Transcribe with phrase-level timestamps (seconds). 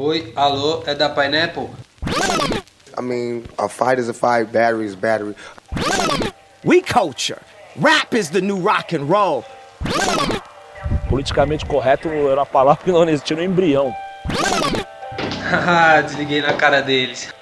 [0.00, 1.70] Oi, alô, é da Pineapple?
[2.96, 5.34] I mean, a fight is a fight, battery is battery.
[6.62, 7.42] We culture.
[7.74, 9.42] Rap is the new rock and roll.
[11.08, 13.92] Politicamente correto era uma palavra que não existia no embrião.
[15.50, 17.34] Haha, desliguei na cara deles.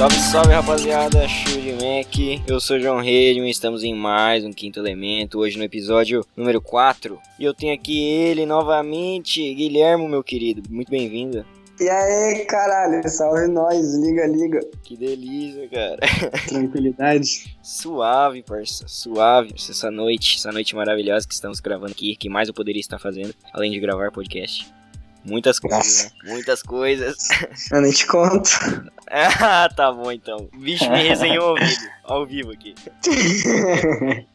[0.00, 4.80] Salve, salve rapaziada, de Mac, eu sou o João Redman, estamos em mais um Quinto
[4.80, 10.62] Elemento, hoje no episódio número 4 E eu tenho aqui ele novamente, Guilhermo, meu querido,
[10.70, 11.44] muito bem-vindo.
[11.78, 14.60] E aí, caralho, salve nós, liga, liga.
[14.82, 15.98] Que delícia, cara.
[16.48, 17.54] Tranquilidade.
[17.62, 19.52] Suave, parça, suave.
[19.54, 23.34] Essa noite, essa noite maravilhosa que estamos gravando aqui, que mais eu poderia estar fazendo,
[23.52, 24.79] além de gravar podcast
[25.24, 26.32] Muitas coisas, né?
[26.32, 27.28] Muitas coisas.
[27.70, 28.50] Eu nem te conto.
[29.10, 30.48] ah, tá bom então.
[30.54, 32.74] O bicho me resenhou ao vivo, ao vivo aqui.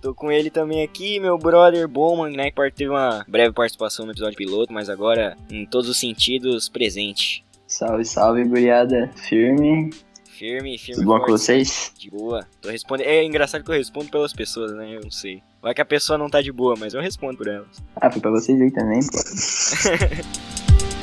[0.00, 2.50] Tô com ele também aqui, meu brother Bowman, né?
[2.50, 7.44] Que teve uma breve participação no episódio piloto, mas agora em todos os sentidos presente.
[7.66, 9.10] Salve, salve, guriada.
[9.14, 9.90] Firme.
[10.24, 10.94] Firme, firme.
[10.94, 11.26] Tudo bom forte.
[11.26, 11.92] com vocês?
[11.98, 12.46] De boa.
[12.62, 13.06] Tô respondendo.
[13.06, 14.96] É engraçado que eu respondo pelas pessoas, né?
[14.96, 15.42] Eu não sei.
[15.62, 17.82] Vai que a pessoa não tá de boa, mas eu respondo por elas.
[17.96, 19.18] Ah, foi pra vocês aí também, pô.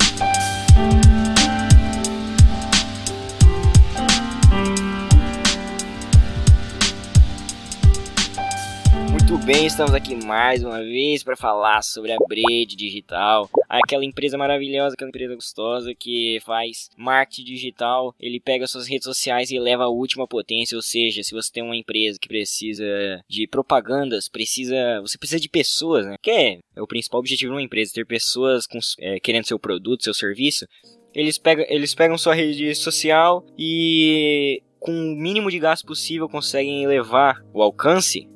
[9.48, 14.92] bem, estamos aqui mais uma vez para falar sobre a Braid Digital, aquela empresa maravilhosa,
[14.92, 18.14] aquela empresa gostosa que faz marketing digital.
[18.20, 21.62] Ele pega suas redes sociais e leva a última potência, ou seja, se você tem
[21.62, 22.84] uma empresa que precisa
[23.26, 26.16] de propagandas, precisa, você precisa de pessoas, né?
[26.20, 29.58] Que é, é o principal objetivo de uma empresa, ter pessoas com, é, querendo seu
[29.58, 30.66] produto, seu serviço.
[31.14, 36.84] Eles pegam, eles pegam sua rede social e com o mínimo de gasto possível conseguem
[36.84, 38.28] elevar o alcance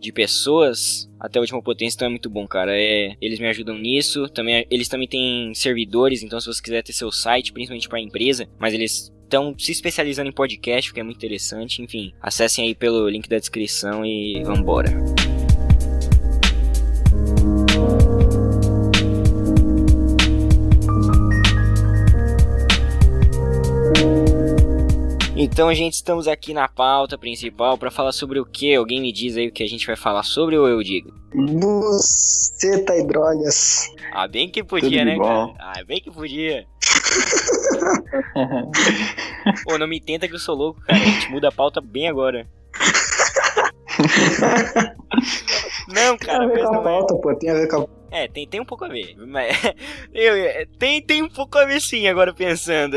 [0.00, 2.72] de pessoas até a última potência, então é muito bom, cara.
[2.74, 4.28] É, eles me ajudam nisso.
[4.28, 8.48] Também, eles também têm servidores, então se você quiser ter seu site, principalmente para empresa,
[8.58, 11.82] mas eles estão se especializando em podcast, o que é muito interessante.
[11.82, 15.17] Enfim, acessem aí pelo link da descrição e vambora.
[25.50, 28.74] Então, gente, estamos aqui na pauta principal para falar sobre o que?
[28.74, 31.12] Alguém me diz aí o que a gente vai falar sobre ou eu digo?
[31.34, 33.92] Buceta e drogas.
[34.12, 35.54] Ah, bem que podia, Tudo né, cara?
[35.58, 36.66] Ah, bem que podia.
[39.64, 40.98] Pô, não me tenta que eu sou louco, cara.
[40.98, 42.46] A gente muda a pauta bem agora.
[45.88, 48.26] não, cara, tem a ver com a pauta, pô, tem a ver com a é,
[48.26, 49.14] tem, tem um pouco a ver.
[49.18, 49.54] Mas,
[50.14, 52.96] eu, tem, tem um pouco a ver sim, agora pensando.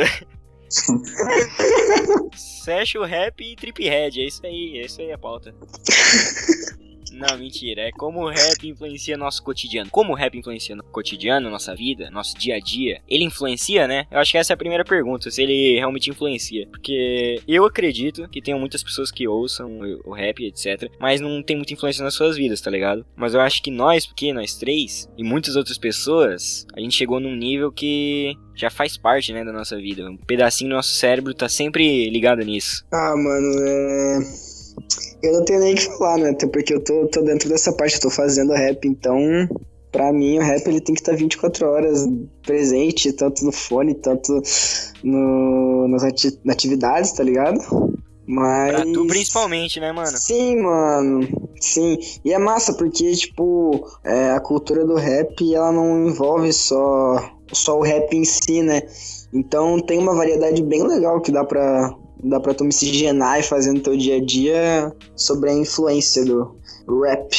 [2.36, 5.54] Session Rap e Trip Head, é isso aí, é isso aí a pauta.
[7.11, 7.83] Não, mentira.
[7.83, 9.89] É como o rap influencia nosso cotidiano.
[9.89, 13.01] Como o rap influencia no cotidiano, nossa vida, nosso dia a dia.
[13.07, 14.05] Ele influencia, né?
[14.09, 16.67] Eu acho que essa é a primeira pergunta, se ele realmente influencia.
[16.67, 20.89] Porque eu acredito que tem muitas pessoas que ouçam o rap, etc.
[20.99, 23.05] Mas não tem muita influência nas suas vidas, tá ligado?
[23.16, 27.19] Mas eu acho que nós, porque nós três, e muitas outras pessoas, a gente chegou
[27.19, 30.09] num nível que já faz parte, né, da nossa vida.
[30.09, 32.85] Um pedacinho do nosso cérebro tá sempre ligado nisso.
[32.91, 34.50] Ah, mano, é
[35.22, 36.29] eu não tenho nem o que falar, né?
[36.29, 39.18] Até porque eu tô, tô dentro dessa parte, eu tô fazendo rap, então
[39.91, 42.07] pra mim o rap ele tem que estar tá 24 horas
[42.44, 44.41] presente, tanto no fone, tanto
[45.03, 47.59] no, nas ati atividades, tá ligado?
[48.25, 48.74] Mas.
[48.74, 50.18] Pra tu principalmente, né, mano?
[50.18, 51.28] Sim, mano.
[51.59, 51.97] Sim.
[52.23, 57.78] E é massa, porque, tipo, é, a cultura do rap ela não envolve só, só
[57.78, 58.84] o rap em si, né?
[59.34, 61.94] Então tem uma variedade bem legal que dá pra,
[62.24, 66.56] dá pra tu miscigenar e fazer no teu dia a dia sobre a influência do
[67.04, 67.36] rap.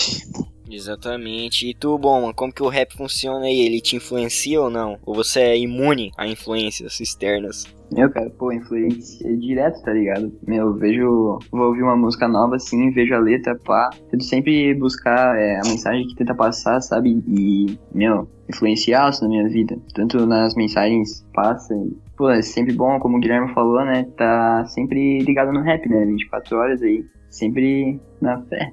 [0.75, 1.69] Exatamente.
[1.69, 3.61] E tu, bom, como que o rap funciona aí?
[3.61, 4.99] Ele te influencia ou não?
[5.05, 7.67] Ou você é imune a influências externas?
[7.93, 10.33] Meu, cara, pô, influência direto, tá ligado?
[10.47, 11.39] Meu, vejo.
[11.51, 13.91] Vou ouvir uma música nova assim, vejo a letra, pá.
[14.11, 17.23] Tento sempre buscar é, a mensagem que tenta passar, sabe?
[17.29, 19.77] E, meu, influenciar isso na minha vida.
[19.95, 21.95] Tanto nas mensagens passa e.
[22.23, 24.05] Pô, é sempre bom, como o Guilherme falou, né?
[24.17, 26.05] Tá sempre ligado no rap, né?
[26.05, 27.05] 24 horas aí.
[27.29, 28.73] Sempre na fé.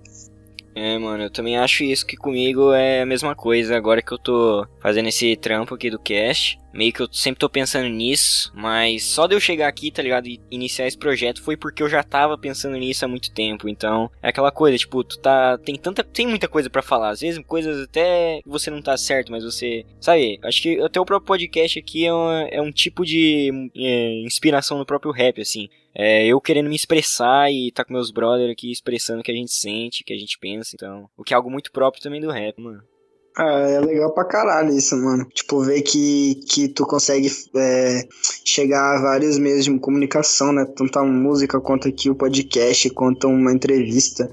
[0.82, 3.76] É, mano, eu também acho isso que comigo é a mesma coisa.
[3.76, 7.50] Agora que eu tô fazendo esse trampo aqui do cast, meio que eu sempre tô
[7.50, 11.58] pensando nisso, mas só de eu chegar aqui, tá ligado, e iniciar esse projeto foi
[11.58, 13.68] porque eu já tava pensando nisso há muito tempo.
[13.68, 17.20] Então, é aquela coisa, tipo, tu tá tem tanta tem muita coisa para falar, às
[17.20, 21.28] vezes coisas até você não tá certo, mas você, sabe, acho que até o próprio
[21.28, 25.68] podcast aqui é um, é um tipo de é, inspiração no próprio rap assim.
[25.94, 29.36] É, eu querendo me expressar e tá com meus brothers aqui expressando o que a
[29.36, 31.10] gente sente, o que a gente pensa, então.
[31.18, 32.82] O que é algo muito próprio também do rap, mano.
[33.38, 35.26] Ah, é legal pra caralho isso, mano.
[35.34, 38.08] Tipo, ver que, que tu consegue é,
[38.44, 40.66] chegar a vários meios de comunicação, né?
[40.76, 44.30] Tanto a música quanto aqui o podcast, quanto uma entrevista,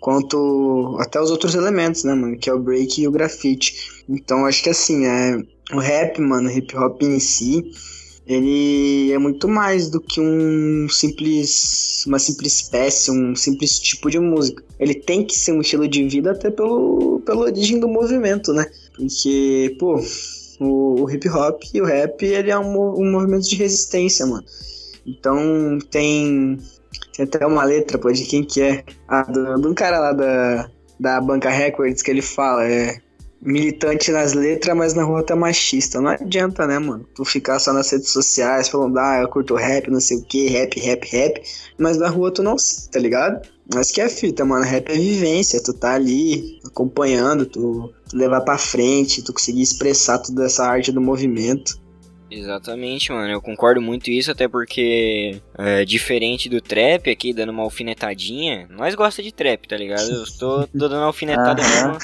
[0.00, 2.36] quanto até os outros elementos, né, mano?
[2.36, 4.04] Que é o break e o grafite.
[4.08, 5.42] Então, acho que assim, é,
[5.72, 7.64] o rap, mano, o hip hop em si
[8.30, 14.20] ele é muito mais do que um simples uma simples espécie, um simples tipo de
[14.20, 14.62] música.
[14.78, 18.64] Ele tem que ser um estilo de vida até pelo pela origem do movimento, né?
[18.96, 20.00] Porque, pô,
[20.60, 24.44] o, o hip hop e o rap, ele é um, um movimento de resistência, mano.
[25.04, 26.56] Então tem
[27.12, 28.84] tem até uma letra, pô, de quem que é?
[29.08, 33.00] Ah, de um cara lá da, da Banca Records que ele fala, é
[33.40, 36.00] militante nas letras, mas na rua tá machista.
[36.00, 37.06] Não adianta, né, mano?
[37.14, 40.48] Tu ficar só nas redes sociais falando, ah, eu curto rap, não sei o que,
[40.48, 41.42] rap, rap, rap,
[41.78, 42.56] mas na rua tu não,
[42.90, 43.40] tá ligado?
[43.72, 44.64] Mas que é fita, mano.
[44.64, 50.18] Rap é vivência, tu tá ali acompanhando, tu, tu levar pra frente, tu conseguir expressar
[50.18, 51.80] toda essa arte do movimento.
[52.30, 53.30] Exatamente, mano.
[53.30, 58.94] Eu concordo muito isso, até porque, é, diferente do trap aqui, dando uma alfinetadinha, nós
[58.94, 60.08] gosta de trap, tá ligado?
[60.08, 61.98] Eu tô, tô dando alfinetada mesmo,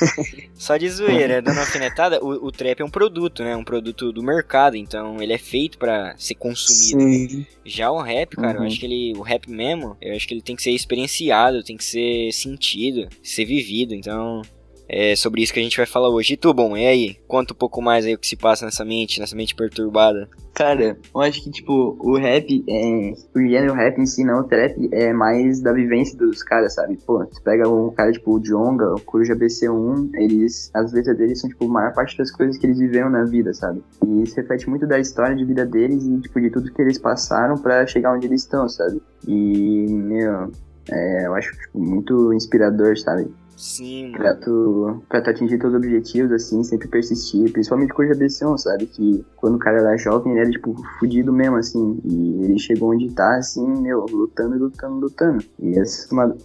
[0.54, 1.40] só de zoeira.
[1.40, 3.56] Dando alfinetada, o, o trap é um produto, né?
[3.56, 7.30] Um produto do mercado, então ele é feito para ser consumido.
[7.30, 7.46] Sim.
[7.64, 8.64] Já o rap, cara, uhum.
[8.64, 11.62] eu acho que ele, o rap mesmo, eu acho que ele tem que ser experienciado,
[11.62, 14.42] tem que ser sentido, ser vivido, então
[14.88, 16.34] é sobre isso que a gente vai falar hoje.
[16.34, 17.16] E tu, bom, e aí?
[17.26, 20.28] Conta um pouco mais aí o que se passa nessa mente, nessa mente perturbada.
[20.54, 24.44] Cara, eu acho que, tipo, o rap, é, o gênero rap em si, não o
[24.44, 26.96] trap, é mais da vivência dos caras, sabe?
[27.06, 31.40] Pô, você pega um cara, tipo, o Jonga, o Coruja BC1, eles, as letras deles
[31.40, 33.82] são, tipo, a maior parte das coisas que eles viveram na vida, sabe?
[34.06, 36.98] E isso reflete muito da história de vida deles e, tipo, de tudo que eles
[36.98, 39.02] passaram para chegar onde eles estão, sabe?
[39.28, 40.50] E, meu,
[40.90, 43.28] é, eu acho, tipo, muito inspirador, sabe?
[43.56, 44.12] Sim.
[44.12, 47.50] Pra tu, pra tu atingir teus objetivos, assim, sempre persistir.
[47.50, 48.86] Principalmente com o Jabecion, sabe?
[48.86, 51.98] Que quando o cara era jovem, ele era, tipo, fudido mesmo, assim.
[52.04, 55.44] E ele chegou onde tá, assim, meu, lutando, lutando, lutando.
[55.58, 56.36] E essa é uma,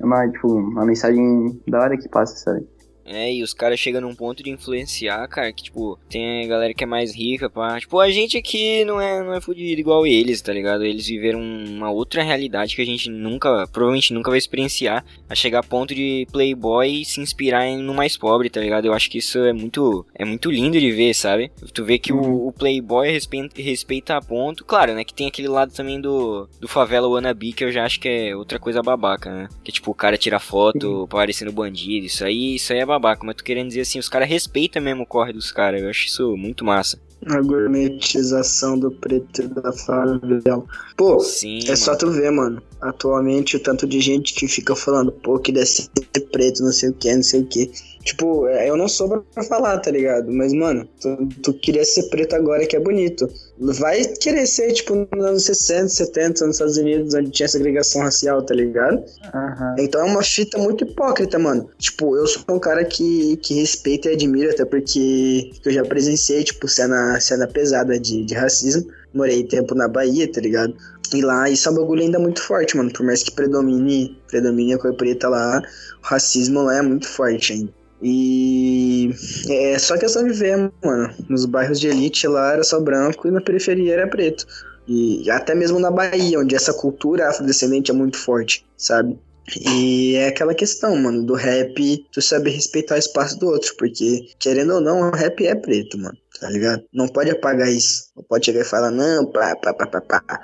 [0.00, 2.66] é uma, tipo, uma mensagem da hora que passa, sabe?
[3.06, 6.74] É, e os caras chegam num ponto de influenciar, cara, que, tipo, tem a galera
[6.74, 7.78] que é mais rica, pá.
[7.78, 10.84] Tipo, a gente aqui não é, não é fudido igual eles, tá ligado?
[10.84, 15.60] Eles viveram uma outra realidade que a gente nunca, provavelmente nunca vai experienciar, a chegar
[15.60, 18.86] a ponto de Playboy se inspirar no mais pobre, tá ligado?
[18.86, 21.52] Eu acho que isso é muito, é muito lindo de ver, sabe?
[21.72, 25.48] Tu vê que o, o Playboy respeita, respeita a ponto, claro, né, que tem aquele
[25.48, 29.30] lado também do, do favela wannabe, que eu já acho que é outra coisa babaca,
[29.30, 29.48] né?
[29.62, 33.24] Que, tipo, o cara tira foto parecendo bandido, isso aí, isso aí é babaca babaca,
[33.24, 35.82] mas tô querendo dizer assim, os caras respeitam mesmo o corre dos caras.
[35.82, 36.98] Eu acho isso muito massa.
[37.26, 40.64] A gourmetização do preto e da favela.
[40.96, 41.76] Pô, Sim, é mano.
[41.76, 42.62] só tu ver, mano.
[42.80, 45.88] Atualmente o tanto de gente que fica falando, pô, que deve ser
[46.30, 47.70] preto, não sei o que, não sei o que.
[48.06, 50.30] Tipo, é, eu não sou pra falar, tá ligado?
[50.30, 53.28] Mas, mano, tu, tu queria ser preto agora que é bonito.
[53.58, 58.40] Vai querer ser, tipo, nos anos 60, 70, nos Estados Unidos, onde tinha segregação racial,
[58.42, 58.98] tá ligado?
[58.98, 59.74] Uhum.
[59.80, 61.68] Então é uma fita muito hipócrita, mano.
[61.78, 66.44] Tipo, eu sou um cara que, que respeita e admira, até porque eu já presenciei,
[66.44, 68.86] tipo, cena, cena pesada de, de racismo.
[69.12, 70.76] Morei tempo na Bahia, tá ligado?
[71.12, 72.92] E lá isso é um bagulho ainda muito forte, mano.
[72.92, 77.52] Por mais que predomine, predomine a cor preta lá, o racismo lá é muito forte
[77.52, 77.85] ainda.
[78.08, 79.10] E
[79.48, 81.12] é só questão de ver, mano.
[81.28, 84.46] Nos bairros de elite lá era só branco e na periferia era preto.
[84.86, 89.18] E até mesmo na Bahia, onde essa cultura afrodescendente é muito forte, sabe?
[89.60, 94.28] E é aquela questão, mano, do rap, tu saber respeitar o espaço do outro, porque,
[94.38, 96.84] querendo ou não, o rap é preto, mano, tá ligado?
[96.92, 98.04] Não pode apagar isso.
[98.14, 100.40] Não pode chegar e falar, não, pá, pá, pá, pá, pá.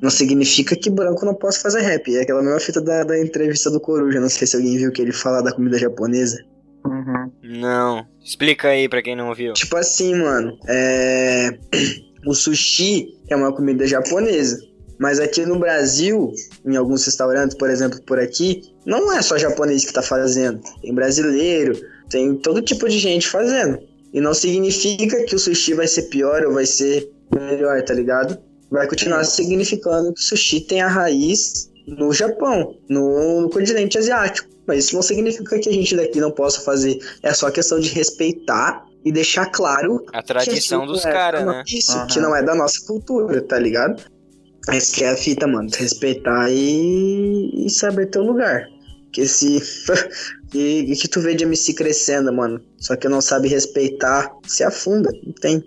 [0.00, 2.14] Não significa que branco não possa fazer rap.
[2.14, 4.20] É aquela mesma fita da, da entrevista do Coruja.
[4.20, 6.38] Não sei se alguém viu que ele fala da comida japonesa.
[6.84, 7.30] Uhum.
[7.42, 8.06] Não.
[8.22, 9.52] Explica aí pra quem não ouviu.
[9.54, 10.58] Tipo assim, mano.
[10.68, 11.58] É.
[12.26, 14.60] O sushi é uma comida japonesa.
[14.98, 16.30] Mas aqui no Brasil,
[16.66, 20.60] em alguns restaurantes, por exemplo, por aqui, não é só japonês que tá fazendo.
[20.82, 23.78] Tem brasileiro, tem todo tipo de gente fazendo.
[24.12, 28.36] E não significa que o sushi vai ser pior ou vai ser melhor, tá ligado?
[28.70, 34.48] Vai continuar significando que o sushi tem a raiz no Japão, no, no continente asiático.
[34.66, 36.98] Mas isso não significa que a gente daqui não possa fazer.
[37.22, 41.62] É só questão de respeitar e deixar claro A tradição que dos é caras, né?
[41.66, 42.06] Isso, Aham.
[42.06, 44.02] que não é da nossa cultura, tá ligado?
[44.68, 45.68] Essa que é a fita, mano.
[45.76, 48.66] Respeitar e, e saber teu lugar.
[49.12, 49.60] Que se.
[50.54, 52.60] e, e que tu vê de MC crescendo, mano.
[52.78, 55.10] Só que não sabe respeitar, se afunda.
[55.24, 55.64] Não tem.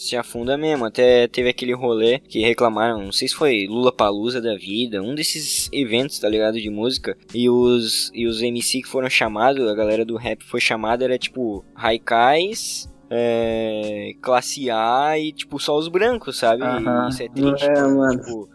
[0.00, 0.86] Se afunda mesmo.
[0.86, 5.14] Até teve aquele rolê que reclamaram, não sei se foi Lula Palusa da vida, um
[5.14, 7.18] desses eventos, tá ligado, de música.
[7.34, 11.18] E os, e os MC que foram chamados, a galera do rap foi chamada, era
[11.18, 16.62] tipo Raikais, é, classe A e tipo só os brancos, sabe?
[17.10, 17.66] Isso é triste.
[17.66, 18.22] É, mano.
[18.22, 18.48] Tipo,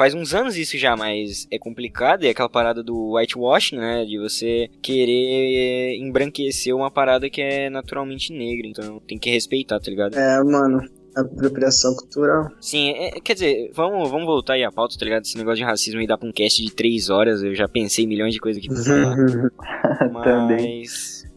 [0.00, 2.24] faz uns anos isso já, mas é complicado.
[2.24, 4.06] É aquela parada do whitewash, né?
[4.06, 8.66] De você querer embranquecer uma parada que é naturalmente negra.
[8.66, 10.16] Então tem que respeitar, tá ligado?
[10.16, 10.82] É, mano.
[11.14, 12.48] Apropriação cultural.
[12.62, 15.24] Sim, é- quer dizer, vamos, vamos voltar aí à pauta, tá ligado?
[15.24, 17.42] Esse negócio de racismo aí dá pra um cast de três horas.
[17.42, 20.22] Eu já pensei milhões de coisas aqui pra falar.
[20.24, 20.84] Também.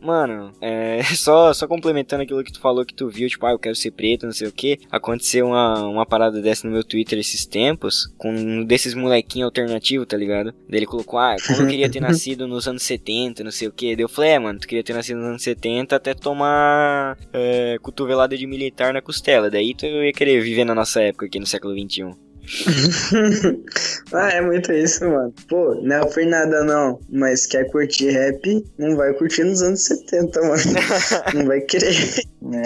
[0.04, 3.60] Mano, é, só, só complementando aquilo que tu falou que tu viu, tipo, ah, eu
[3.60, 4.80] quero ser preto, não sei o que.
[4.92, 10.06] Aconteceu uma, uma parada dessa no meu Twitter esses tempos, com um desses molequinhos alternativos,
[10.06, 10.54] tá ligado?
[10.68, 13.72] Daí ele colocou, ah, como eu queria ter nascido nos anos 70, não sei o
[13.72, 13.96] que.
[13.96, 17.78] Daí eu falei, é, mano, tu queria ter nascido nos anos 70 até tomar é,
[17.82, 19.50] cotovelada de militar na costela.
[19.50, 22.33] Daí tu ia querer viver na nossa época aqui no século XXI.
[24.14, 25.34] ah, é muito isso, mano.
[25.48, 29.84] Pô, não é por nada não, mas quer curtir rap, não vai curtir nos anos
[29.84, 30.56] 70, mano.
[31.34, 31.96] não vai querer,
[32.42, 32.64] né?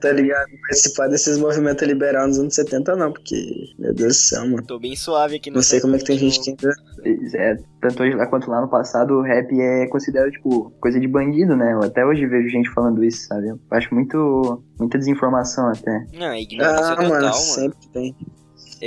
[0.00, 0.46] tá ligado?
[0.68, 3.36] Participar desses movimentos liberais nos anos 70 não, porque,
[3.78, 4.62] meu Deus do céu, mano.
[4.66, 6.74] Tô bem suave aqui no Não sei como é que tem gente que ainda...
[7.02, 10.98] Pois É, tanto hoje lá quanto lá no passado, o rap é considerado, tipo, coisa
[10.98, 11.72] de bandido, né?
[11.72, 13.48] Eu até hoje vejo gente falando isso, sabe?
[13.48, 16.06] Eu acho muito, muita desinformação até.
[16.12, 17.34] Não, é ignorância Ah, total, mano, mano.
[17.34, 18.16] sempre tem.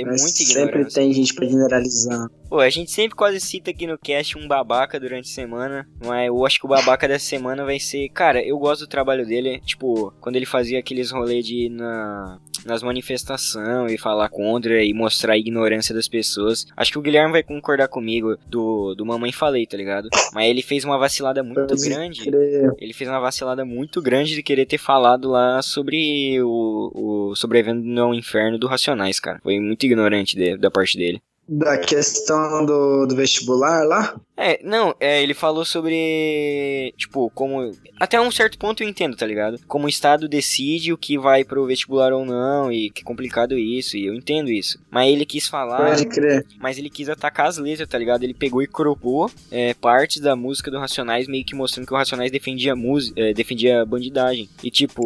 [0.00, 1.02] É Mas muito sempre ignorância.
[1.02, 2.28] tem gente pra generalizar.
[2.48, 6.26] Pô, a gente sempre quase cita aqui no cast um babaca durante a semana, mas
[6.26, 8.08] eu acho que o babaca dessa semana vai ser.
[8.10, 12.38] Cara, eu gosto do trabalho dele, tipo, quando ele fazia aqueles rolês de ir na,
[12.64, 16.66] nas manifestações e falar contra e mostrar a ignorância das pessoas.
[16.76, 20.08] Acho que o Guilherme vai concordar comigo do, do Mamãe Falei, tá ligado?
[20.32, 22.22] Mas ele fez uma vacilada muito Pode grande.
[22.24, 22.72] crer.
[22.78, 28.00] Ele fez uma vacilada muito grande de querer ter falado lá sobre o, o sobrevivendo
[28.00, 29.40] ao inferno do Racionais, cara.
[29.42, 31.20] Foi muito ignorante de- da parte dele.
[31.52, 34.14] Da questão do, do vestibular lá?
[34.36, 39.26] É, não, é, ele falou sobre, tipo, como, até um certo ponto eu entendo, tá
[39.26, 39.58] ligado?
[39.66, 43.96] Como o Estado decide o que vai pro vestibular ou não, e que complicado isso,
[43.96, 44.78] e eu entendo isso.
[44.90, 46.46] Mas ele quis falar, Pode crer.
[46.60, 48.22] mas ele quis atacar as letras, tá ligado?
[48.22, 51.96] Ele pegou e cropou é, partes da música do Racionais, meio que mostrando que o
[51.96, 54.48] Racionais defendia, mus- é, defendia bandidagem.
[54.62, 55.02] E tipo,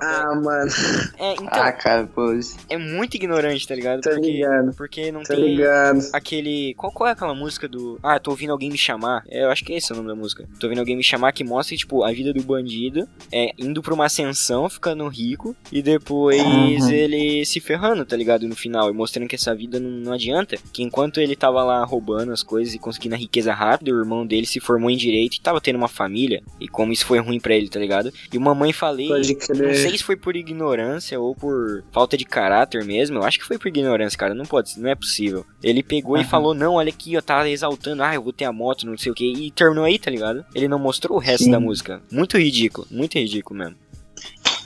[0.00, 0.70] Ah, mano,
[1.18, 2.32] é, então, Ah, cara, pô,
[2.68, 4.00] é muito ignorante, tá ligado?
[4.00, 6.00] tá Porque, ligado, porque não tá tem ligado.
[6.12, 6.74] aquele.
[6.74, 7.98] Qual, qual é aquela música do.
[8.02, 9.22] Ah, tô ouvindo alguém me chamar.
[9.28, 10.46] É, eu acho que esse é o nome da música.
[10.58, 13.94] Tô ouvindo alguém me chamar que mostra, tipo, a vida do bandido é indo pra
[13.94, 16.90] uma ascensão, ficando rico, e depois Uhum.
[16.90, 18.46] ele se ferrando, tá ligado?
[18.46, 20.56] No final, e mostrando que essa vida não, não adianta.
[20.72, 24.26] Que enquanto ele tava lá roubando as coisas e conseguindo a riqueza rápida, o irmão
[24.26, 26.42] dele se formou em direito e tava tendo uma família.
[26.60, 28.12] E como isso foi ruim pra ele, tá ligado?
[28.32, 29.08] E uma mãe falei.
[29.08, 29.82] Pode Não crer.
[29.82, 33.18] sei se foi por ignorância ou por falta de caráter mesmo.
[33.18, 34.34] Eu acho que foi por ignorância, cara.
[34.34, 35.44] Não pode, não é possível.
[35.62, 36.28] Ele pegou e Aham.
[36.28, 38.02] falou: Não, olha aqui, ó, tá exaltando.
[38.02, 39.32] Ah, eu vou ter a moto, não sei o que.
[39.32, 40.44] E terminou aí, tá ligado?
[40.54, 41.50] Ele não mostrou o resto Sim.
[41.50, 42.00] da música.
[42.10, 43.76] Muito ridículo, muito ridículo mesmo.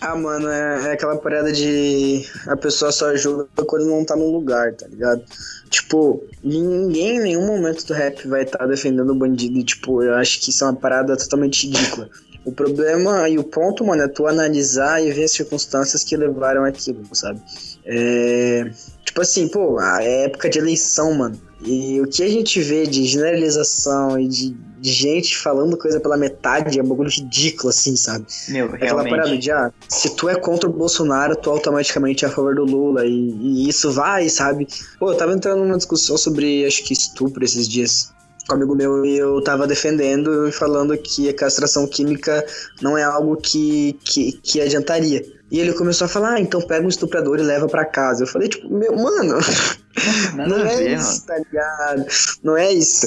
[0.01, 4.31] Ah, mano, é, é aquela parada de a pessoa só julga quando não tá no
[4.31, 5.23] lugar, tá ligado?
[5.71, 9.59] Tipo, ninguém em nenhum momento do rap vai estar defendendo o bandido.
[9.59, 12.11] E, tipo, eu acho que isso é uma parada totalmente ridícula.
[12.47, 16.65] O problema e o ponto, mano, é tu analisar e ver as circunstâncias que levaram
[16.65, 17.43] aquilo, sabe?
[17.85, 18.71] É.
[19.05, 21.41] Tipo assim, pô, a época de eleição, mano.
[21.65, 26.17] E o que a gente vê de generalização e de, de gente falando coisa pela
[26.17, 28.27] metade é um bagulho ridículo, assim, sabe?
[28.49, 32.29] Meu, É aquela parada de, ah, se tu é contra o Bolsonaro, tu automaticamente é
[32.29, 33.05] a favor do Lula.
[33.07, 34.69] E, e isso vai, sabe?
[35.01, 38.15] Pô, eu tava entrando numa discussão sobre, acho que estupro esses dias
[38.51, 42.45] um amigo meu e eu tava defendendo e falando que a castração química
[42.81, 45.25] não é algo que, que, que adiantaria.
[45.51, 48.25] E ele começou a falar, ah, então pega um estuprador e leva pra casa.
[48.25, 49.39] Eu falei, tipo, meu, mano,
[50.35, 51.27] Nada não é ver, isso, mano.
[51.27, 52.07] tá ligado?
[52.43, 53.07] Não é isso.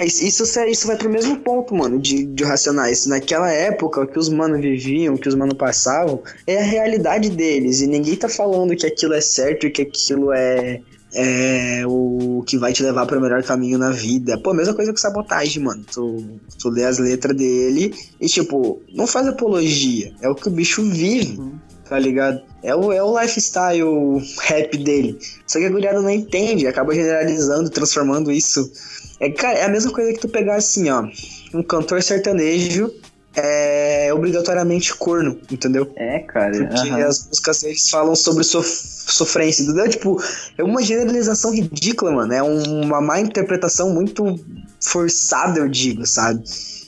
[0.00, 3.06] Isso, isso, isso vai pro mesmo ponto, mano, de, de racionais.
[3.06, 7.28] Naquela época, o que os manos viviam, o que os manos passavam, é a realidade
[7.28, 7.80] deles.
[7.80, 10.80] E ninguém tá falando que aquilo é certo e que aquilo é,
[11.12, 14.38] é o que vai te levar pro melhor caminho na vida.
[14.38, 15.84] Pô, mesma coisa com sabotagem, mano.
[15.92, 16.24] Tu,
[16.58, 20.12] tu lê as letras dele e, tipo, não faz apologia.
[20.20, 21.38] É o que o bicho vive.
[21.38, 21.58] Uhum.
[21.88, 22.40] tá ligado?
[22.62, 25.18] É o, é o lifestyle o rap dele.
[25.46, 28.70] Só que a guriada não entende, acaba generalizando, transformando isso.
[29.18, 31.04] É, cara, é a mesma coisa que tu pegar assim, ó,
[31.52, 32.92] um cantor sertanejo
[33.34, 35.90] é obrigatoriamente corno, entendeu?
[35.96, 36.52] É, cara.
[36.66, 38.68] Porque as músicas deles falam sobre sof
[39.10, 39.88] sofrência, entendeu?
[39.88, 40.22] Tipo,
[40.56, 42.32] é uma generalização ridícula, mano.
[42.32, 44.38] É um- uma má interpretação muito
[44.80, 46.42] forçada, eu digo, sabe?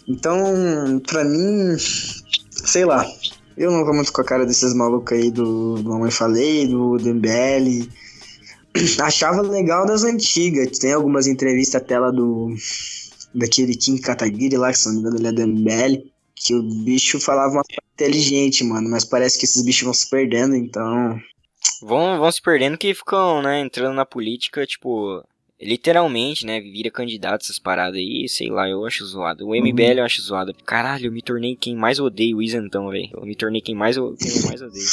[0.07, 1.77] Então, pra mim,
[2.51, 3.07] sei lá.
[3.57, 6.97] Eu não vou muito com a cara desses malucos aí do, do Mamãe Falei, do,
[6.99, 7.89] MBL.
[9.03, 10.79] Achava legal das antigas.
[10.79, 12.55] Tem algumas entrevistas lá do.
[13.35, 16.12] Daquele King Kataguiri lá, que se não me engano ele é do MBL.
[16.45, 18.89] Que o bicho falava uma coisa inteligente, mano.
[18.91, 21.21] Mas parece que esses bichos vão se perdendo, então.
[21.81, 25.23] Vão, vão se perdendo que ficam, né, entrando na política, tipo,
[25.63, 29.47] literalmente, né, vira candidato essas paradas aí, sei lá, eu acho zoado.
[29.47, 30.55] O MBL eu acho zoado.
[30.67, 33.09] Caralho, eu me tornei quem mais odeia o isentão, velho.
[33.15, 34.85] Eu me tornei quem mais, quem eu mais odeio.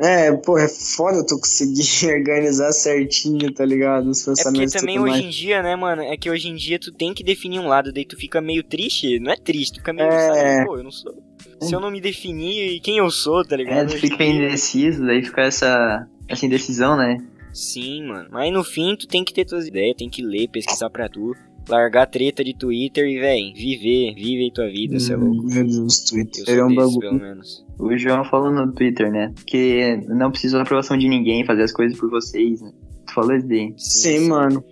[0.00, 4.08] É, pô, é foda tu conseguir organizar certinho, tá ligado?
[4.10, 5.24] Os É porque pensamentos também hoje mais.
[5.24, 7.92] em dia, né, mano, é que hoje em dia tu tem que definir um lado,
[7.92, 10.54] daí tu fica meio triste, não é triste, tu fica meio, É.
[10.56, 11.12] sabe, pô, eu não sou...
[11.60, 13.88] Se eu não me definir, quem eu sou, tá É, ligado?
[13.88, 17.18] tu Hoje fica indeciso, daí fica essa, essa indecisão, né?
[17.58, 18.28] Sim, mano.
[18.30, 21.34] Mas no fim, tu tem que ter tuas ideias, tem que ler, pesquisar pra tu.
[21.68, 25.42] Largar a treta de Twitter e, véi, viver, vive aí tua vida, cê é louco.
[25.44, 27.00] Meu Deus, Eu Twitter é um bagulho.
[27.00, 27.66] pelo menos.
[27.78, 29.34] O João falou no Twitter, né?
[29.44, 32.72] Que não precisa da aprovação de ninguém fazer as coisas por vocês, né?
[33.06, 33.74] Tu falou isso daí.
[33.76, 34.64] Sim, mano.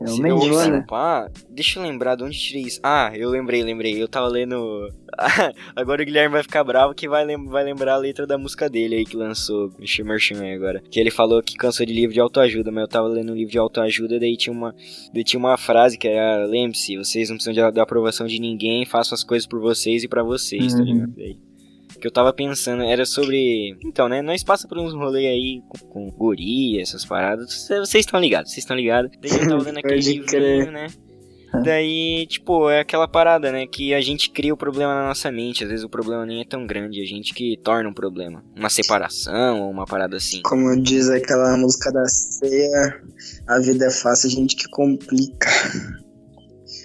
[0.00, 0.84] Realmente, eu, mano.
[0.86, 2.80] pá, deixa eu lembrar de onde tirei isso.
[2.82, 4.00] Ah, eu lembrei, lembrei.
[4.00, 4.90] Eu tava lendo.
[5.74, 8.68] agora o Guilherme vai ficar bravo que vai, lem- vai lembrar a letra da música
[8.68, 9.70] dele aí que lançou.
[10.04, 10.82] Merchan aí agora.
[10.90, 13.50] Que ele falou que cansou de livro de autoajuda, mas eu tava lendo um livro
[13.52, 14.74] de autoajuda, daí tinha uma,
[15.14, 18.84] daí tinha uma frase que era: Lembre-se, vocês não precisam de- da aprovação de ninguém,
[18.84, 20.84] façam as coisas por vocês e pra vocês, tá Uhum.
[20.84, 21.12] ligado?
[21.16, 21.36] Daí,
[22.06, 23.76] que eu tava pensando era sobre.
[23.84, 24.22] Então, né?
[24.22, 27.66] Nós passa por uns rolês aí com, com guri, essas paradas.
[27.66, 29.10] Cê- Vocês estão ligados, vocês estão ligados.
[29.20, 30.70] Daí eu tava lendo aquele crer.
[30.70, 30.86] né?
[31.64, 33.66] Daí, tipo, é aquela parada, né?
[33.66, 35.64] Que a gente cria o problema na nossa mente.
[35.64, 38.44] Às vezes o problema nem é tão grande, a gente que torna um problema.
[38.54, 40.42] Uma separação ou uma parada assim.
[40.42, 43.00] Como diz aquela música da ceia,
[43.48, 45.48] a vida é fácil, a gente que complica.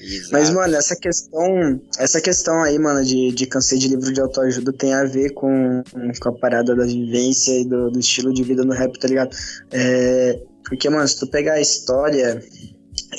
[0.01, 0.31] Exato.
[0.31, 4.73] Mas, mano, essa questão, essa questão aí, mano, de, de cansei de livro de autoajuda
[4.73, 5.83] tem a ver com,
[6.19, 9.35] com a parada da vivência e do, do estilo de vida no rap, tá ligado?
[9.71, 12.43] É, porque, mano, se tu pegar a história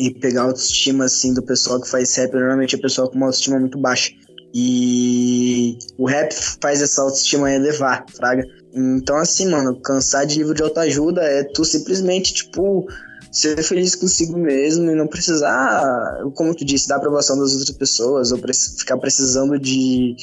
[0.00, 3.26] e pegar a autoestima, assim, do pessoal que faz rap, normalmente é pessoal com uma
[3.26, 4.12] autoestima muito baixa.
[4.54, 8.44] E o rap faz essa autoestima elevar, fraga.
[8.74, 12.86] Então, assim, mano, cansar de livro de autoajuda é tu simplesmente, tipo,
[13.32, 18.30] ser feliz consigo mesmo e não precisar, como tu disse, da aprovação das outras pessoas
[18.30, 20.14] ou pre- ficar precisando de,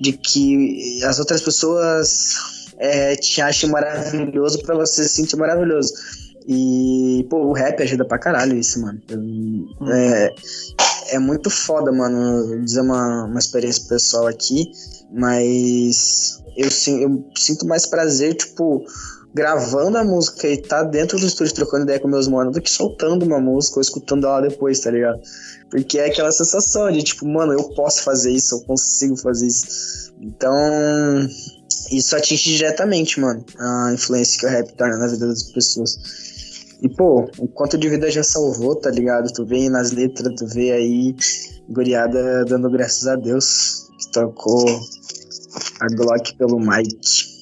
[0.00, 2.34] de que as outras pessoas
[2.76, 5.94] é, te achem maravilhoso pra você se sentir maravilhoso.
[6.48, 9.00] E, pô, o rap ajuda pra caralho isso, mano.
[9.08, 10.34] Eu- É,
[11.12, 14.72] é muito foda, mano, dizer uma, uma experiência pessoal aqui,
[15.12, 16.68] mas eu,
[17.00, 18.84] eu sinto mais prazer, tipo,
[19.32, 22.70] gravando a música e tá dentro do estúdio trocando ideia com meus manos do que
[22.70, 25.20] soltando uma música ou escutando ela depois, tá ligado?
[25.70, 30.12] Porque é aquela sensação de tipo, mano, eu posso fazer isso, eu consigo fazer isso.
[30.20, 30.52] Então,
[31.92, 35.98] isso atinge diretamente, mano, a influência que o rap torna na vida das pessoas.
[36.82, 39.32] E, pô, o quanto de vida já salvou, tá ligado?
[39.32, 41.14] Tu vê nas letras, tu vê aí
[41.68, 44.64] guriada dando graças a Deus que tocou
[45.80, 47.39] a Glock pelo Mike.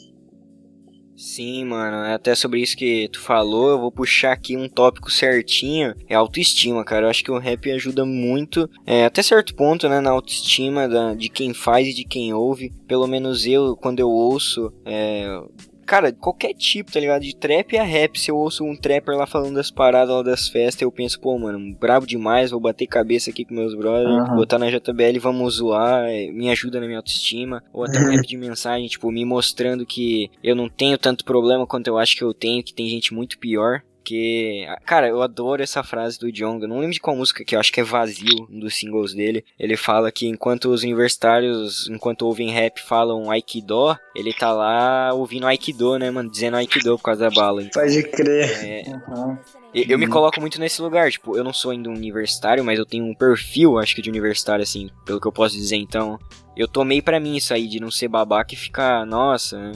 [1.38, 5.08] Sim, mano, é até sobre isso que tu falou, eu vou puxar aqui um tópico
[5.08, 7.06] certinho, é autoestima, cara.
[7.06, 11.14] Eu acho que o rap ajuda muito, é, até certo ponto, né, na autoestima da,
[11.14, 12.72] de quem faz e de quem ouve.
[12.88, 15.40] Pelo menos eu, quando eu ouço, é,
[15.88, 17.22] Cara, qualquer tipo, tá ligado?
[17.22, 18.20] De trap a rap.
[18.20, 21.38] Se eu ouço um trapper lá falando das paradas lá das festas, eu penso, pô,
[21.38, 24.36] mano, brabo demais, vou bater cabeça aqui com meus brothers, Aham.
[24.36, 27.64] botar na JBL, vamos zoar, é, me ajuda na minha autoestima.
[27.72, 31.66] Ou até um rap de mensagem, tipo, me mostrando que eu não tenho tanto problema
[31.66, 33.80] quanto eu acho que eu tenho, que tem gente muito pior.
[34.08, 36.62] Que, cara, eu adoro essa frase do Jong.
[36.62, 39.12] Eu não lembro de qual música que eu acho que é Vazio, um dos singles
[39.12, 39.44] dele.
[39.58, 45.46] Ele fala que enquanto os universitários, enquanto ouvem rap, falam Aikido, ele tá lá ouvindo
[45.46, 46.30] Aikido, né, mano?
[46.30, 47.62] Dizendo Aikido por causa da bala.
[47.62, 48.64] Então, Pode crer.
[48.64, 49.36] é, Uhum.
[49.74, 52.86] eu, me coloco muito nesse lugar, tipo, eu não sou ainda um universitário, mas eu
[52.86, 56.18] tenho um perfil, acho que de universitário, assim, pelo que eu posso dizer, então.
[56.56, 59.72] Eu tomei pra mim isso aí, de não ser babaca e ficar, nossa, né?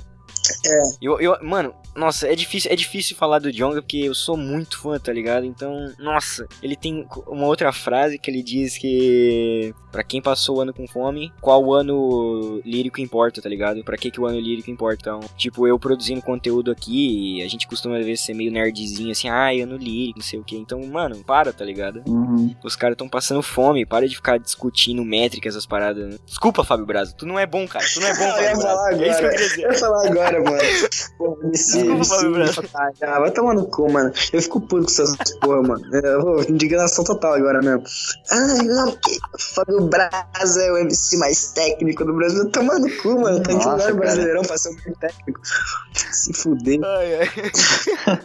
[0.67, 0.83] É.
[1.01, 4.79] Eu, eu, mano, nossa, é difícil, é difícil falar do Jonga porque eu sou muito
[4.81, 5.45] fã, tá ligado?
[5.45, 10.61] Então, nossa, ele tem uma outra frase que ele diz que Pra quem passou o
[10.63, 13.85] ano com fome, qual ano lírico importa, tá ligado?
[13.85, 14.99] Pra que que o ano lírico importa?
[15.03, 19.29] Então, tipo, eu produzindo conteúdo aqui, a gente costuma às vezes ser meio nerdzinho assim,
[19.29, 20.57] ai, ano lírico, não sei o que.
[20.57, 22.03] Então, mano, para, tá ligado?
[22.09, 22.57] Uhum.
[22.65, 26.09] Os caras tão passando fome, para de ficar discutindo métricas, essas paradas.
[26.09, 26.19] né?
[26.25, 27.85] Desculpa, Fábio Braza, tu não é bom, cara.
[27.93, 29.05] Tu não é bom, Fábio Braza.
[29.05, 29.65] É isso que eu queria dizer.
[29.65, 30.59] Eu ia falar agora, mano.
[31.19, 33.03] Pô, esse, Desculpa, esse-.
[33.03, 34.13] Ah, vai tomar no cu, mano.
[34.33, 35.97] Eu fico puto com essas porra, mano.
[35.97, 37.83] Eu vou indignação total agora mesmo.
[38.31, 42.49] Ai, não, porque Fábio Braza é o MC mais técnico do Brasil.
[42.51, 43.43] Toma no cu, mano.
[43.43, 43.95] Que Nossa, lugar cara.
[43.95, 45.41] brasileirão pra ser o mais técnico.
[45.95, 46.81] Se fuder.
[46.85, 48.23] Ai, ai.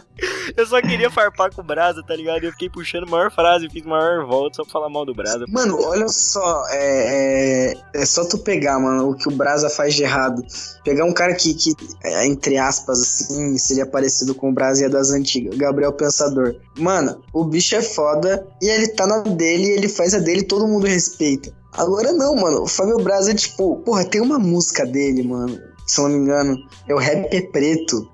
[0.56, 2.44] eu só queria farpar com o Brasa, tá ligado?
[2.44, 5.44] Eu fiquei puxando a maior frase, fiz maior volta só pra falar mal do Brasa.
[5.48, 9.94] Mano, olha só, é, é, é só tu pegar, mano, o que o Brasa faz
[9.94, 10.42] de errado.
[10.84, 14.84] Pegar um cara que, que é, entre aspas, assim, seria parecido com o Brasa e
[14.84, 16.56] é das antigas, Gabriel Pensador.
[16.78, 20.66] Mano, o bicho é foda e ele tá na dele, ele faz a dele, todo
[20.68, 21.52] mundo respeita.
[21.72, 26.08] Agora não, mano, o Fábio Braza, tipo, porra, tem uma música dele, mano, se eu
[26.08, 26.56] não me engano,
[26.88, 28.08] é o Rap é Preto.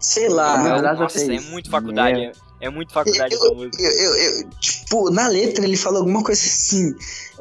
[0.00, 2.20] Sei lá, é Nossa, é muito faculdade.
[2.20, 2.32] É,
[2.66, 3.82] é muito faculdade essa música.
[3.82, 6.94] eu, eu- eu- tipo, na letra ele fala alguma coisa assim.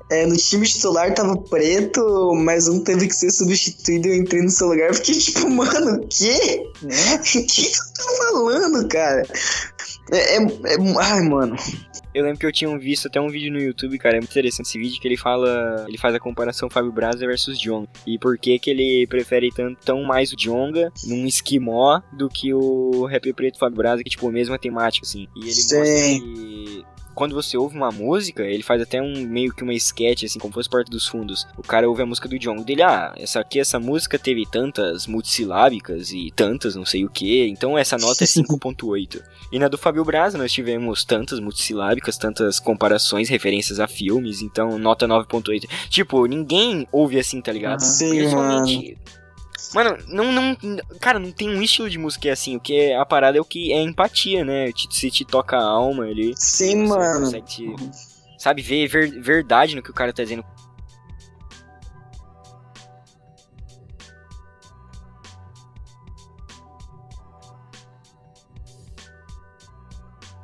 [0.09, 4.41] É, no time titular tava preto, mas um teve que ser substituído e eu entrei
[4.41, 4.93] no seu lugar.
[4.93, 6.63] Fiquei tipo, mano, o quê?
[6.83, 9.25] O que tu tá falando, cara?
[10.11, 11.55] É, é- é- Ai, mano.
[12.13, 14.67] Eu lembro que eu tinha visto até um vídeo no YouTube, cara, é muito interessante
[14.67, 17.87] esse vídeo que ele fala, ele faz a comparação Fábio Braza versus Jonga.
[18.05, 22.53] E por que que ele prefere tanto tão mais o Jonga num esquimó do que
[22.53, 25.27] o Rap Preto Fábio Braza, que tipo, a mesma temática assim.
[25.35, 25.79] E ele Sim.
[25.79, 30.23] mostra que quando você ouve uma música, ele faz até um meio que uma sketch,
[30.23, 31.47] assim, como fosse Porta dos Fundos.
[31.58, 35.08] O cara ouve a música do Jonga dele, ah, essa aqui, essa música teve tantas
[35.08, 39.21] multissilábicas e tantas não sei o que, então essa nota é 5.8.
[39.52, 44.78] E na do Fábio Braza nós tivemos tantas multissilábicas, tantas comparações, referências a filmes, então
[44.78, 45.67] nota 9.8.
[45.89, 47.82] Tipo, ninguém ouve assim, tá ligado?
[47.82, 48.97] Sim, Principalmente.
[48.97, 49.22] Mano,
[50.08, 50.58] não, não.
[50.99, 52.56] Cara, não tem um estilo de música que é assim.
[52.56, 54.71] O que é a parada é o que é empatia, né?
[54.89, 56.34] Se te toca a alma ali.
[56.38, 57.21] Sim, mano.
[57.26, 57.76] consegue te-
[58.38, 60.43] sabe, ver ver- verdade no que o cara tá dizendo.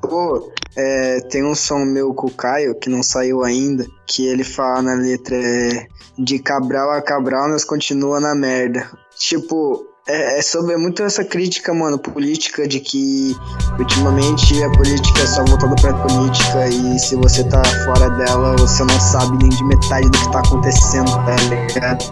[0.01, 4.43] Pô, é, tem um som meu com o Caio que não saiu ainda, que ele
[4.43, 8.89] fala na letra é, de Cabral a Cabral nós continua na merda.
[9.19, 13.35] Tipo, é, é sobre muito essa crítica, mano, política de que
[13.77, 18.83] ultimamente a política é só voltada pra política e se você tá fora dela, você
[18.83, 22.05] não sabe nem de metade do que tá acontecendo, tá ligado?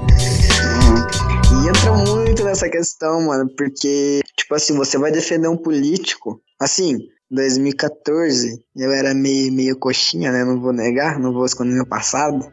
[1.49, 6.99] E entra muito nessa questão, mano, porque, tipo assim, você vai defender um político, assim,
[7.31, 10.43] 2014, eu era meio, meio coxinha, né?
[10.43, 12.45] Não vou negar, não vou esconder meu passado.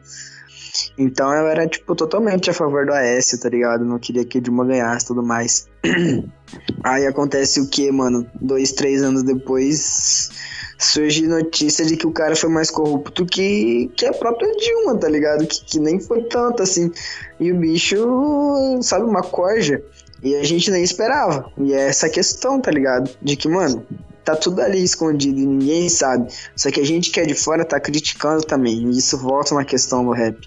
[0.97, 3.85] Então eu era, tipo, totalmente a favor do Aécio, tá ligado?
[3.85, 5.67] Não queria que Dilma ganhasse e tudo mais.
[6.83, 8.25] Aí acontece o que, mano?
[8.39, 10.29] Dois, três anos depois
[10.77, 15.07] surge notícia de que o cara foi mais corrupto que, que a própria Dilma, tá
[15.07, 15.45] ligado?
[15.47, 16.91] Que, que nem foi tanto assim.
[17.39, 19.81] E o bicho, sabe, uma corja.
[20.23, 21.51] E a gente nem esperava.
[21.57, 23.09] E é essa questão, tá ligado?
[23.21, 23.85] De que, mano,
[24.23, 26.33] tá tudo ali escondido e ninguém sabe.
[26.55, 28.89] Só que a gente que é de fora tá criticando também.
[28.89, 30.37] E isso volta na questão do rap.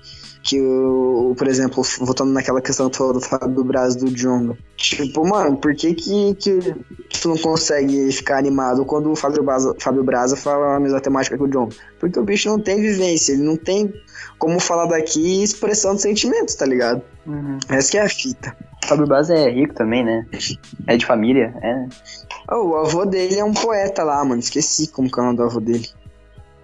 [0.42, 4.10] Que o, o, por exemplo, voltando naquela questão que tu falou do Fábio Braz do
[4.10, 4.56] Djonga.
[4.76, 6.74] Tipo, mano, por que que, que
[7.20, 11.36] tu não consegue ficar animado quando o Fábio Braza, Fábio Braza fala a mesma temática
[11.36, 11.74] que o Djonga?
[11.98, 13.92] Porque o bicho não tem vivência, ele não tem
[14.38, 17.02] como falar daqui expressando sentimentos, tá ligado?
[17.26, 17.58] Uhum.
[17.68, 18.56] Essa que é a fita.
[18.86, 20.24] Fábio Braz é rico também, né?
[20.86, 21.86] É de família, é.
[22.50, 24.40] Oh, o avô dele é um poeta lá, mano.
[24.40, 25.86] Esqueci como que é o nome do avô dele.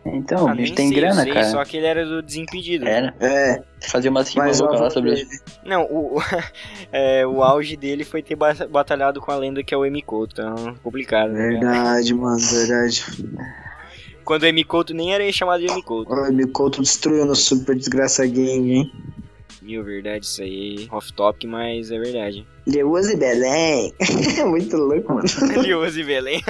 [0.07, 1.51] Então, o Ah, bicho nem tem sei, grana, sei, cara.
[1.51, 2.87] Só que ele era do Desimpedido.
[2.87, 3.14] Era.
[3.21, 5.29] É, Fazia umas rimas loucas lá sobre dele.
[5.64, 6.19] Não, o,
[6.93, 10.03] é, o auge dele foi ter ba- batalhado com a lenda que é o M.
[10.03, 10.40] Couto.
[10.40, 11.33] Então, complicado.
[11.33, 11.49] né?
[11.49, 13.05] Verdade, mano, verdade.
[14.25, 14.64] Quando o M.
[14.64, 15.83] Couto nem era chamado de M.
[15.83, 16.12] Couto.
[16.12, 18.93] O me Couto destruiu no Super Desgraça Game, hein?
[19.64, 20.87] Meu, verdade, isso aí.
[20.92, 22.46] Off-topic, mas é verdade.
[22.66, 23.94] Leuze e Belém.
[24.46, 25.27] Muito louco, mano.
[25.62, 26.42] Lioso e Belém.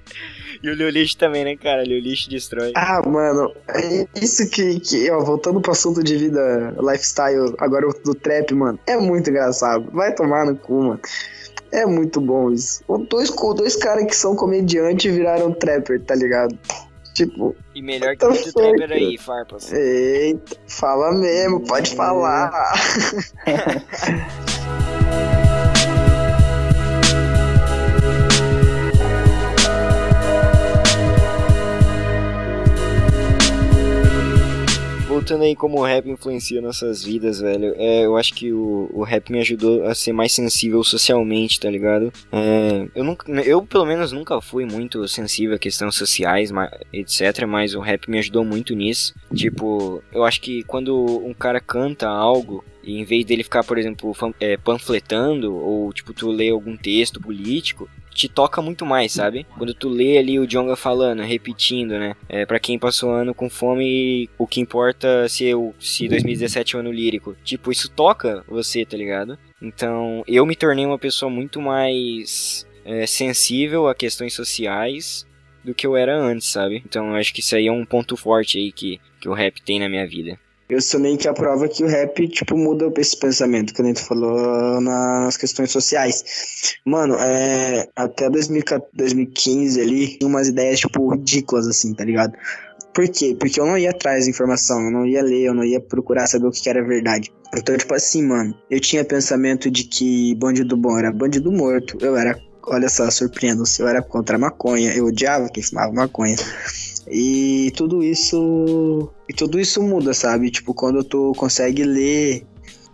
[0.62, 1.82] e o Leolixo também, né, cara?
[1.82, 2.72] Leolixo destrói.
[2.74, 8.14] Ah, mano, é isso que, que, ó, voltando pro assunto de vida, lifestyle, agora do
[8.14, 9.90] trap, mano, é muito engraçado.
[9.92, 11.00] Vai tomar no cu, mano.
[11.70, 12.82] É muito bom isso.
[13.10, 16.58] Dois, dois caras que são comediantes viraram trapper, tá ligado?
[17.16, 18.52] Tipo, E melhor que certo.
[18.52, 19.72] trapper aí, farpas.
[19.72, 22.52] eita, fala mesmo, pode falar.
[35.26, 37.74] perguntando aí como o rap influencia nossas vidas, velho.
[37.76, 41.68] É, eu acho que o, o rap me ajudou a ser mais sensível socialmente, tá
[41.68, 42.12] ligado?
[42.30, 46.52] É, eu, nunca, eu, pelo menos, nunca fui muito sensível a questões sociais,
[46.92, 47.44] etc.
[47.46, 49.14] Mas o rap me ajudou muito nisso.
[49.34, 50.94] Tipo, eu acho que quando
[51.26, 56.12] um cara canta algo e em vez dele ficar, por exemplo, é, panfletando ou tipo
[56.12, 59.46] tu lê algum texto político, te toca muito mais, sabe?
[59.56, 62.16] Quando tu lê ali o Jonga falando, repetindo, né?
[62.28, 66.78] É, para quem passou ano com fome, o que importa se eu, se 2017 é
[66.78, 67.36] um ano lírico.
[67.44, 69.38] Tipo, isso toca você, tá ligado?
[69.60, 75.26] Então, eu me tornei uma pessoa muito mais é, sensível a questões sociais
[75.62, 76.82] do que eu era antes, sabe?
[76.86, 79.60] Então, eu acho que isso aí é um ponto forte aí que, que o rap
[79.60, 80.38] tem na minha vida.
[80.68, 83.84] Eu sou meio que a prova que o rap, tipo, muda esse pensamento que a
[83.84, 86.24] gente falou nas questões sociais.
[86.84, 92.36] Mano, é, até 2015 ali, tinha umas ideias, tipo, ridículas, assim, tá ligado?
[92.92, 93.36] Por quê?
[93.38, 96.26] Porque eu não ia atrás de informação, eu não ia ler, eu não ia procurar
[96.26, 97.30] saber o que era verdade.
[97.54, 102.16] Então, tipo assim, mano, eu tinha pensamento de que bandido bom era bandido morto, eu
[102.16, 106.36] era, olha só, surpreendo-se, eu era contra a maconha, eu odiava quem fumava maconha.
[107.08, 109.08] E tudo isso.
[109.28, 110.50] E tudo isso muda, sabe?
[110.50, 112.44] Tipo, quando tu consegue ler,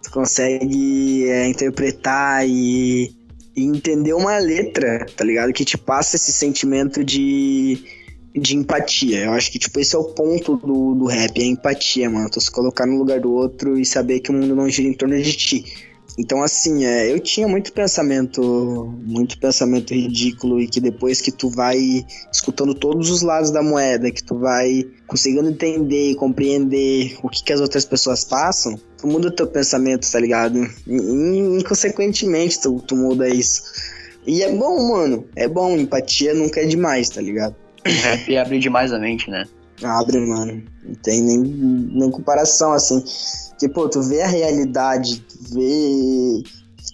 [0.03, 3.15] tu consegue é, interpretar e,
[3.57, 5.53] e entender uma letra, tá ligado?
[5.53, 8.03] Que te passa esse sentimento de
[8.35, 9.25] de empatia.
[9.25, 12.31] Eu acho que, tipo, esse é o ponto do, do rap, é a empatia, mano.
[12.31, 14.95] Tu se colocar no lugar do outro e saber que o mundo não gira em
[14.95, 15.65] torno de ti.
[16.19, 21.49] Então, assim, é, eu tinha muito pensamento, muito pensamento ridículo e que depois que tu
[21.49, 27.29] vai escutando todos os lados da moeda, que tu vai conseguindo entender e compreender o
[27.29, 30.69] que, que as outras pessoas passam, tu muda teu pensamento, tá ligado?
[30.87, 33.63] E, inconsequentemente, tu, tu muda isso.
[34.27, 35.27] E é bom, mano.
[35.35, 37.57] É bom, empatia nunca é demais, tá ligado?
[37.87, 39.45] O rap abre demais a mente, né?
[39.85, 40.63] Abre, mano.
[40.85, 43.03] Não tem nem, nem comparação, assim.
[43.59, 46.43] Que, pô, tu vê a realidade, tu vê.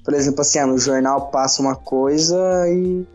[0.05, 2.37] Por exemplo, assim, ah, no jornal passa uma coisa
[2.69, 3.07] e,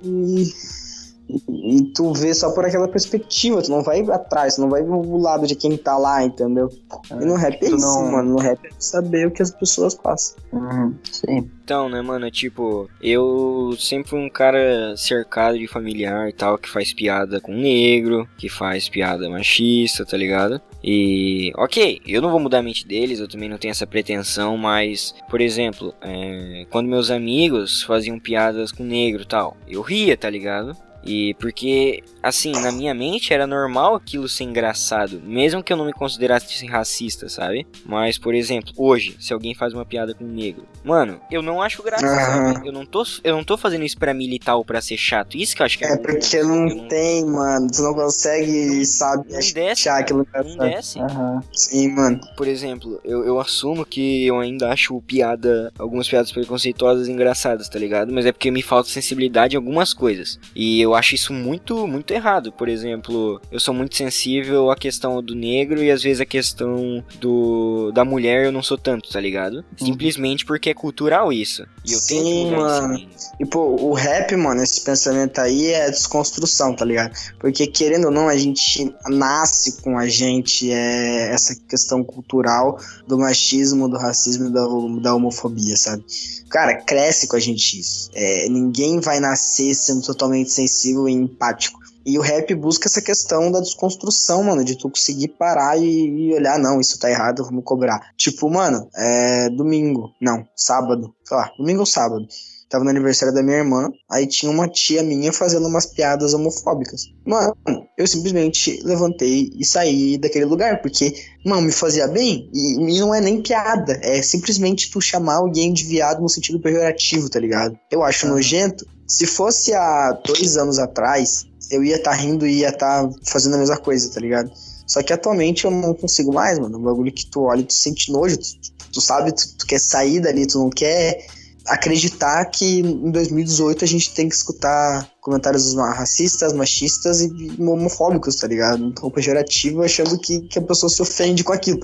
[1.29, 5.17] e tu vê só por aquela perspectiva, tu não vai atrás, tu não vai pro
[5.17, 6.69] lado de quem tá lá, entendeu?
[7.09, 8.11] É, e no rap é isso, não...
[8.11, 8.33] mano.
[8.33, 10.37] No rap é saber o que as pessoas passam.
[10.51, 11.49] Uhum, sim.
[11.63, 16.69] Então, né, mano, tipo, eu sempre fui um cara cercado de familiar e tal, que
[16.69, 20.61] faz piada com negro, que faz piada machista, tá ligado?
[20.83, 24.57] E, ok, eu não vou mudar a mente deles, eu também não tenho essa pretensão,
[24.57, 30.17] mas, por exemplo, é, quando meus amigos faziam piadas com negro e tal, eu ria,
[30.17, 30.75] tá ligado?
[31.05, 35.85] E porque, assim, na minha mente era normal aquilo ser engraçado, mesmo que eu não
[35.85, 37.67] me considerasse racista, sabe?
[37.85, 41.61] Mas, por exemplo, hoje, se alguém faz uma piada com um negro, mano, eu não
[41.61, 42.53] acho graça, uhum.
[42.53, 42.67] sabe?
[42.67, 45.35] Eu não, tô, eu não tô fazendo isso pra militar ou pra ser chato.
[45.35, 45.93] Isso que eu acho que é.
[45.93, 47.67] É porque não, não tem, mano.
[47.69, 50.99] Tu não consegue, não, sabe, não desce, achar aquilo Não desce.
[50.99, 51.41] Uhum.
[51.51, 52.21] Sim, mano.
[52.37, 57.77] Por exemplo, eu, eu assumo que eu ainda acho piada, algumas piadas preconceituosas engraçadas, tá
[57.77, 58.13] ligado?
[58.13, 60.39] Mas é porque me falta sensibilidade em algumas coisas.
[60.55, 62.51] E eu eu acho isso muito, muito errado.
[62.51, 67.03] Por exemplo, eu sou muito sensível à questão do negro e às vezes a questão
[67.19, 69.65] do da mulher eu não sou tanto, tá ligado?
[69.79, 69.87] Uhum.
[69.87, 71.65] Simplesmente porque é cultural isso.
[71.83, 73.07] E eu Sim, tenho mano.
[73.39, 77.13] E pô, o rap, mano, esse pensamento aí é desconstrução, tá ligado?
[77.39, 82.77] Porque querendo ou não, a gente nasce com a gente é, essa questão cultural
[83.07, 84.61] do machismo, do racismo e da,
[85.01, 86.05] da homofobia, sabe?
[86.49, 88.11] Cara, cresce com a gente isso.
[88.13, 91.79] É, ninguém vai nascer sendo totalmente sensível e empático.
[92.05, 96.33] E o rap busca essa questão da desconstrução, mano, de tu conseguir parar e, e
[96.33, 98.11] olhar, não, isso tá errado, vamos cobrar.
[98.17, 102.27] Tipo, mano, é domingo, não, sábado, sei lá, domingo ou sábado
[102.73, 107.03] tava no aniversário da minha irmã, aí tinha uma tia minha fazendo umas piadas homofóbicas.
[107.23, 107.55] Mano,
[107.95, 111.13] eu simplesmente levantei e saí daquele lugar, porque,
[111.45, 115.71] mano, me fazia bem, e, e não é nem piada, é simplesmente tu chamar alguém
[115.71, 117.77] de viado no sentido pejorativo, tá ligado?
[117.91, 118.87] Eu acho nojento.
[119.07, 123.15] Se fosse há dois anos atrás, eu ia estar tá rindo e ia estar tá
[123.25, 124.51] fazendo a mesma coisa, tá ligado?
[124.87, 126.77] Só que atualmente eu não consigo mais, mano.
[126.77, 129.79] Um bagulho que tu olha e tu sente nojo, tu, tu sabe, tu, tu quer
[129.79, 131.25] sair dali, tu não quer
[131.67, 138.47] acreditar que em 2018 a gente tem que escutar comentários racistas, machistas e homofóbicos, tá
[138.47, 138.85] ligado?
[138.85, 141.79] Um pouco pejorativo, achando que, que a pessoa se ofende com aquilo.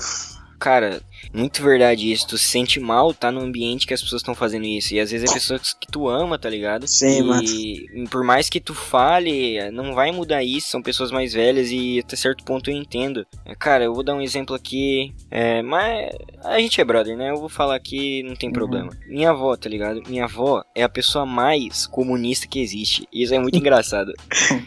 [0.59, 1.01] Cara,
[1.33, 2.27] Muito verdade isso.
[2.27, 4.93] Tu se sente mal, tá no ambiente que as pessoas estão fazendo isso.
[4.93, 6.87] E às vezes é pessoas que tu ama, tá ligado?
[6.87, 10.69] Sim, e por mais que tu fale, não vai mudar isso.
[10.69, 13.25] São pessoas mais velhas e até certo ponto eu entendo.
[13.57, 15.13] Cara, eu vou dar um exemplo aqui.
[15.31, 16.11] É, mas
[16.43, 17.31] a gente é brother, né?
[17.31, 18.91] Eu vou falar aqui, não tem problema.
[19.07, 20.01] Minha avó, tá ligado?
[20.07, 23.07] Minha avó é a pessoa mais comunista que existe.
[23.11, 24.11] E isso é muito engraçado.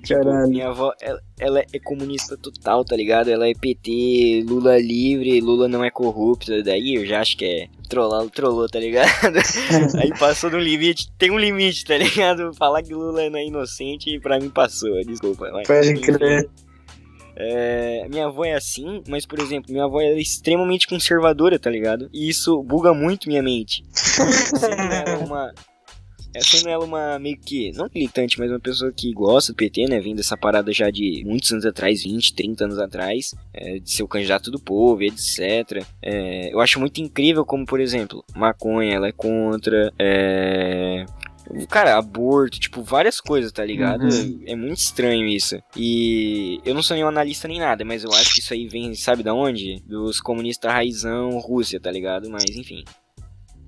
[0.02, 3.28] Tipo, minha avó, ela, ela é comunista total, tá ligado?
[3.28, 6.41] Ela é PT, Lula livre, Lula não é corrupto.
[6.64, 9.10] Daí eu já acho que é trollar, trollou, tá ligado?
[10.00, 12.52] Aí passou no limite, tem um limite, tá ligado?
[12.54, 15.50] Falar que Lula não é inocente, pra mim passou, desculpa.
[15.52, 16.48] Mas, Pode crer.
[17.34, 22.08] É, minha avó é assim, mas por exemplo, minha avó é extremamente conservadora, tá ligado?
[22.12, 23.82] E isso buga muito minha mente.
[23.92, 25.52] Sendo ela uma.
[26.34, 29.86] É, Sendo ela uma meio que, não militante, mas uma pessoa que gosta do PT,
[29.86, 30.00] né?
[30.00, 34.02] Vindo dessa parada já de muitos anos atrás, 20, 30 anos atrás, é, de ser
[34.02, 35.84] o candidato do povo, etc.
[36.02, 39.92] É, eu acho muito incrível como, por exemplo, maconha, ela é contra.
[39.98, 41.04] É,
[41.68, 44.06] Cara, aborto, tipo, várias coisas, tá ligado?
[44.46, 45.60] É muito estranho isso.
[45.76, 48.94] E eu não sou nenhum analista nem nada, mas eu acho que isso aí vem,
[48.94, 49.82] sabe da onde?
[49.86, 52.30] Dos comunistas raizão Rússia, tá ligado?
[52.30, 52.84] Mas enfim.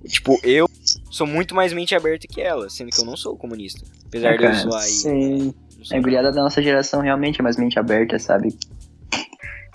[0.07, 0.69] Tipo, eu
[1.15, 3.85] sou muito mais mente aberta que ela, sendo que eu não sou comunista.
[4.05, 4.91] Apesar É, de eu zoar aí.
[4.91, 5.53] Sim.
[5.81, 8.53] sou A guriada da nossa geração realmente é mais mente aberta, sabe?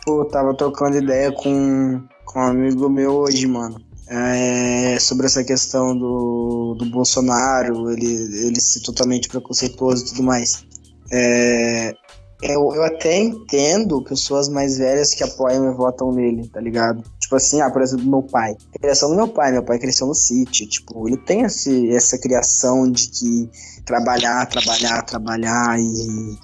[0.05, 3.81] Pô, tava trocando ideia com, com um amigo meu hoje, mano.
[4.07, 10.67] É, sobre essa questão do, do Bolsonaro, ele, ele ser totalmente preconceituoso e tudo mais.
[11.11, 11.95] É,
[12.43, 17.03] eu, eu até entendo pessoas mais velhas que apoiam e votam nele, tá ligado?
[17.19, 18.57] Tipo assim, ah, por exemplo, meu pai.
[18.81, 20.69] Criação do meu pai, meu pai cresceu no sítio.
[20.69, 23.51] Tipo, ele tem esse, essa criação de que
[23.85, 26.39] trabalhar, trabalhar, trabalhar e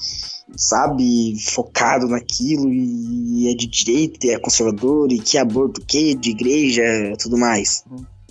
[0.57, 6.31] sabe, focado naquilo e é de direita, e é conservador e que aborto, que de
[6.31, 6.83] igreja,
[7.19, 7.85] tudo mais.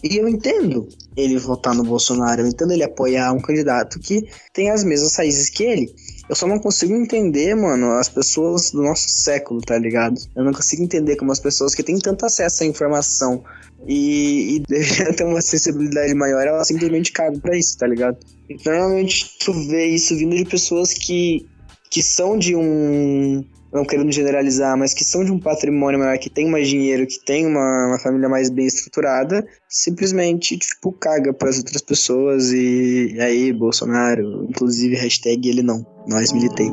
[0.04, 4.69] E eu entendo ele votar no Bolsonaro, eu entendo ele apoiar um candidato que tem
[4.69, 5.95] as mesmas raízes que ele.
[6.27, 10.19] Eu só não consigo entender, mano, as pessoas do nosso século, tá ligado?
[10.35, 13.43] Eu não consigo entender como as pessoas que têm tanto acesso à informação
[13.88, 18.17] e, e deveriam ter uma sensibilidade maior, elas simplesmente cagam pra isso, tá ligado?
[18.49, 21.45] Então, normalmente tu vê isso vindo de pessoas que,
[21.89, 23.45] que são de um.
[23.75, 27.19] Não querendo generalizar, mas que são de um patrimônio maior, que tem mais dinheiro, que
[27.25, 33.19] tem uma, uma família mais bem estruturada, simplesmente, tipo, caga pras outras pessoas e, e
[33.19, 36.71] aí, Bolsonaro, inclusive, hashtag ele não, nós militei.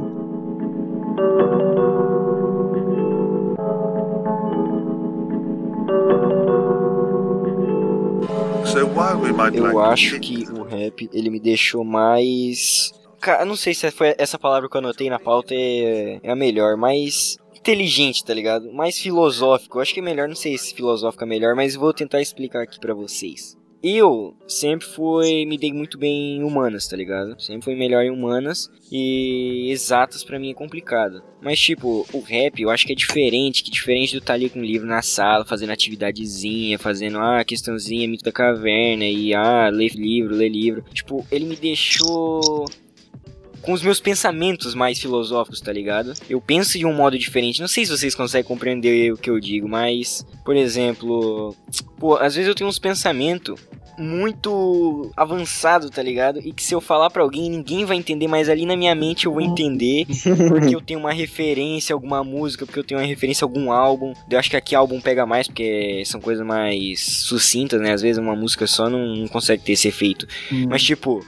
[9.52, 12.92] Eu acho que o rap, ele me deixou mais.
[13.22, 16.34] Cara, não sei se foi essa palavra que eu anotei na pauta é, é a
[16.34, 18.72] melhor, mas inteligente, tá ligado?
[18.72, 19.78] Mais filosófico.
[19.78, 22.80] Acho que é melhor, não sei se filosófico é melhor, mas vou tentar explicar aqui
[22.80, 23.56] pra vocês.
[23.80, 27.40] Eu sempre fui, me dei muito bem em humanas, tá ligado?
[27.40, 31.22] Sempre fui melhor em humanas e exatas pra mim é complicado.
[31.40, 34.58] Mas tipo, o rap eu acho que é diferente, que diferente do estar ali com
[34.58, 39.92] o livro na sala, fazendo atividadezinha, fazendo ah, questãozinha, mito da caverna e ah, ler
[39.94, 40.84] livro, ler livro.
[40.92, 42.66] Tipo, ele me deixou
[43.62, 46.12] com os meus pensamentos mais filosóficos, tá ligado?
[46.28, 47.60] Eu penso de um modo diferente.
[47.60, 51.54] Não sei se vocês conseguem compreender o que eu digo, mas, por exemplo,
[51.98, 53.58] pô, às vezes eu tenho uns pensamentos
[53.98, 56.40] muito avançado, tá ligado?
[56.40, 59.26] E que se eu falar pra alguém, ninguém vai entender, mas ali na minha mente
[59.26, 60.06] eu vou entender,
[60.48, 63.70] porque eu tenho uma referência a alguma música, porque eu tenho uma referência a algum
[63.70, 64.12] álbum.
[64.30, 67.92] Eu acho que aqui álbum pega mais, porque são coisas mais sucintas, né?
[67.92, 70.26] Às vezes uma música só não, não consegue ter esse efeito.
[70.68, 71.24] Mas tipo,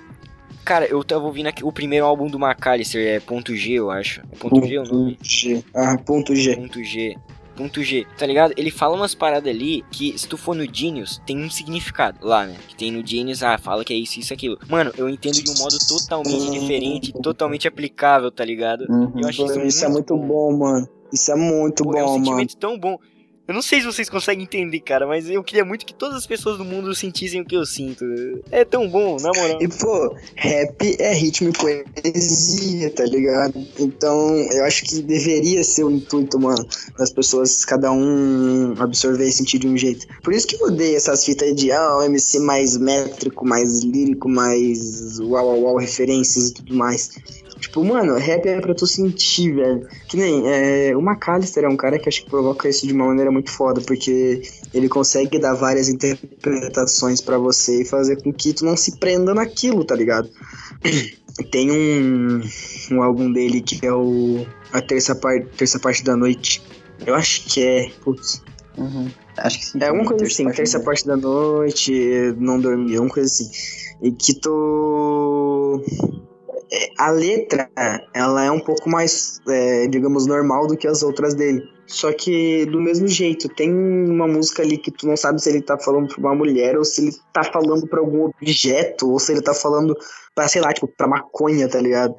[0.65, 4.23] Cara, eu tava ouvindo aqui, o primeiro álbum do McAllister, é Ponto G, eu acho.
[4.33, 5.19] É Ponto G o nome?
[5.21, 5.63] G.
[5.75, 6.57] Ah, ponto G.
[6.57, 7.17] Ponto G.
[7.55, 8.53] Ponto G, tá ligado?
[8.57, 12.47] Ele fala umas paradas ali que, se tu for no Genius, tem um significado lá,
[12.47, 12.57] né?
[12.67, 14.59] Que tem no Genius, ah, fala que é isso, isso, aquilo.
[14.69, 18.87] Mano, eu entendo de um modo totalmente diferente, totalmente aplicável, tá ligado?
[19.15, 20.89] Eu acho isso, Isso é muito bom, mano.
[21.13, 22.25] Isso é muito Pô, bom, é um mano.
[22.25, 22.99] sentimento tão bom.
[23.47, 26.27] Eu não sei se vocês conseguem entender, cara, mas eu queria muito que todas as
[26.27, 28.03] pessoas do mundo sentissem o que eu sinto.
[28.51, 29.59] É tão bom, na moral.
[29.61, 33.63] E, pô, rap é ritmo e poesia, tá ligado?
[33.79, 39.33] Então, eu acho que deveria ser o intuito, mano, das pessoas, cada um absorver e
[39.33, 40.07] sentir de um jeito.
[40.23, 45.21] Por isso que eu odeio essas fitas de, ah, MC mais métrico, mais lírico, mais
[45.21, 47.11] uau, uau, uau, referências e tudo mais.
[47.65, 49.89] Tipo, mano, rap é pra tu sentir, velho.
[50.07, 53.07] Que nem, é, o McAllister é um cara que acho que provoca isso de uma
[53.07, 54.43] maneira muito foda, porque
[54.75, 59.33] ele consegue dar várias interpretações pra você e fazer com que tu não se prenda
[59.33, 60.29] naquilo, tá ligado?
[61.51, 62.43] Tem um,
[62.93, 66.63] um álbum dele que é o A Terça, par, terça Parte da Noite.
[67.07, 67.91] Eu acho que é.
[68.05, 68.43] Putz.
[69.39, 69.79] Acho que sim.
[69.81, 73.51] É uma coisa assim, terça parte da noite, não dormir, uma coisa assim.
[74.03, 75.83] E que tu.
[76.73, 77.69] É, A letra,
[78.15, 81.63] ela é um pouco mais, é, digamos, normal do que as outras dele.
[81.87, 85.61] Só que do mesmo jeito, tem uma música ali que tu não sabe se ele
[85.61, 89.33] tá falando pra uma mulher ou se ele tá falando pra algum objeto ou se
[89.33, 89.95] ele tá falando
[90.35, 92.15] pra, sei lá, tipo, pra maconha, tá ligado?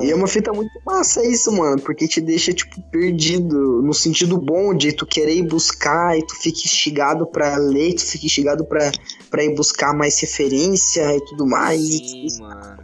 [0.00, 4.36] E é uma fita muito massa isso, mano, porque te deixa, tipo, perdido no sentido
[4.38, 8.64] bom de tu querer ir buscar e tu fica instigado pra ler, tu fica instigado
[8.64, 8.90] pra,
[9.32, 11.80] pra ir buscar mais referência e tudo mais.
[11.80, 12.76] Sim, mano.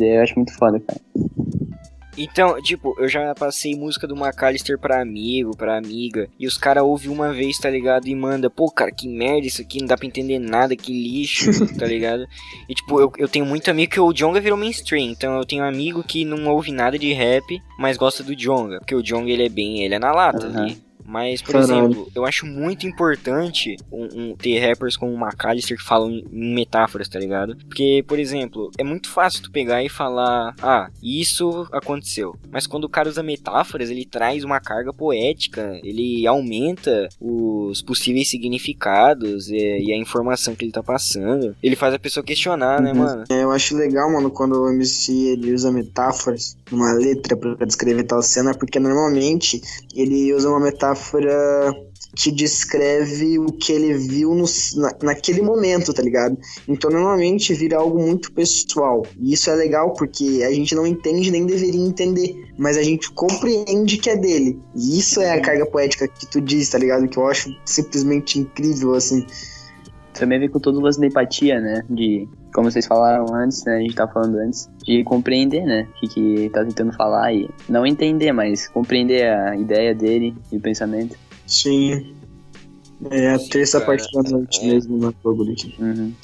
[0.00, 1.00] Eu acho muito foda, cara.
[2.16, 6.82] Então, tipo, eu já passei música do McAllister pra amigo, pra amiga, e os caras
[6.82, 8.06] ouvem uma vez, tá ligado?
[8.06, 11.50] E manda, pô, cara, que merda isso aqui, não dá pra entender nada, que lixo,
[11.76, 12.26] tá ligado?
[12.68, 15.62] E tipo, eu, eu tenho muito amigo que o Jonga virou mainstream, então eu tenho
[15.62, 19.30] um amigo que não ouve nada de rap, mas gosta do Jonga, porque o Jonga
[19.30, 20.80] ele é bem, ele é na lata ali.
[21.06, 21.72] Mas, por Caralho.
[21.86, 26.24] exemplo, eu acho muito importante um, um- ter rappers como o McAllister que falam em,
[26.32, 27.56] em metáforas, tá ligado?
[27.56, 32.34] Porque, por exemplo, é muito fácil tu pegar e falar, ah, isso aconteceu.
[32.50, 38.28] Mas quando o cara usa metáforas, ele traz uma carga poética, ele aumenta os possíveis
[38.28, 41.54] significados e, e a informação que ele tá passando.
[41.62, 42.98] Ele faz a pessoa questionar, né, Uhum.
[42.98, 43.24] mano?
[43.30, 48.04] É, eu acho legal, mano, quando o MC ele usa metáforas numa letra pra descrever
[48.04, 49.60] tal cena, porque normalmente
[49.94, 50.95] ele usa uma metáfora
[52.16, 54.44] que descreve o que ele viu no,
[54.76, 56.38] na, naquele momento, tá ligado?
[56.66, 59.06] Então normalmente vira algo muito pessoal.
[59.20, 63.10] E isso é legal porque a gente não entende nem deveria entender, mas a gente
[63.12, 64.58] compreende que é dele.
[64.74, 67.06] E isso é a carga poética que tu diz, tá ligado?
[67.06, 69.26] Que eu acho simplesmente incrível, assim.
[70.14, 71.82] Também vem com todo o lance da empatia, né?
[71.90, 72.26] De,
[72.56, 73.76] como vocês falaram antes, né?
[73.76, 75.86] A gente tá falando antes, de compreender, né?
[75.90, 80.56] O que, que tá tentando falar e não entender, mas compreender a ideia dele e
[80.56, 81.18] o pensamento.
[81.46, 82.16] Sim.
[83.10, 83.38] É a
[83.80, 84.68] cara, parte da noite é.
[84.68, 85.74] mesmo no bagulho aqui.
[85.78, 86.14] Uhum.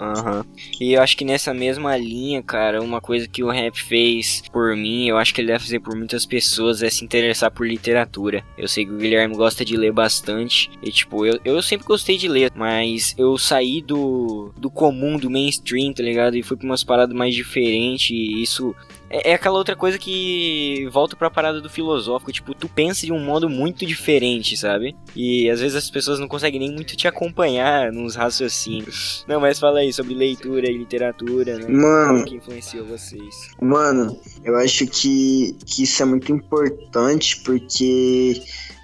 [0.00, 0.46] Aham.
[0.80, 4.74] E eu acho que nessa mesma linha, cara, uma coisa que o rap fez por
[4.74, 8.42] mim, eu acho que ele deve fazer por muitas pessoas, é se interessar por literatura.
[8.56, 12.16] Eu sei que o Guilherme gosta de ler bastante, e tipo, eu, eu sempre gostei
[12.16, 16.34] de ler, mas eu saí do, do comum, do mainstream, tá ligado?
[16.34, 18.74] E fui pra umas paradas mais diferentes, e isso
[19.10, 23.12] é, é aquela outra coisa que volta pra parada do filosófico, tipo, tu pensa de
[23.12, 24.96] um modo muito diferente, sabe?
[25.14, 29.24] E às vezes as pessoas não conseguem nem muito te acompanhar nos raciocínios.
[29.26, 31.68] Não, mas fala aí sobre leitura e literatura, né?
[31.68, 32.20] Mano.
[32.20, 33.50] Como que influenciou vocês?
[33.60, 38.40] Mano, eu acho que, que isso é muito importante porque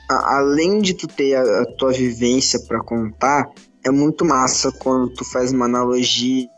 [0.08, 3.48] além de tu ter a, a tua vivência pra contar,
[3.86, 6.48] é muito massa quando tu faz uma analogia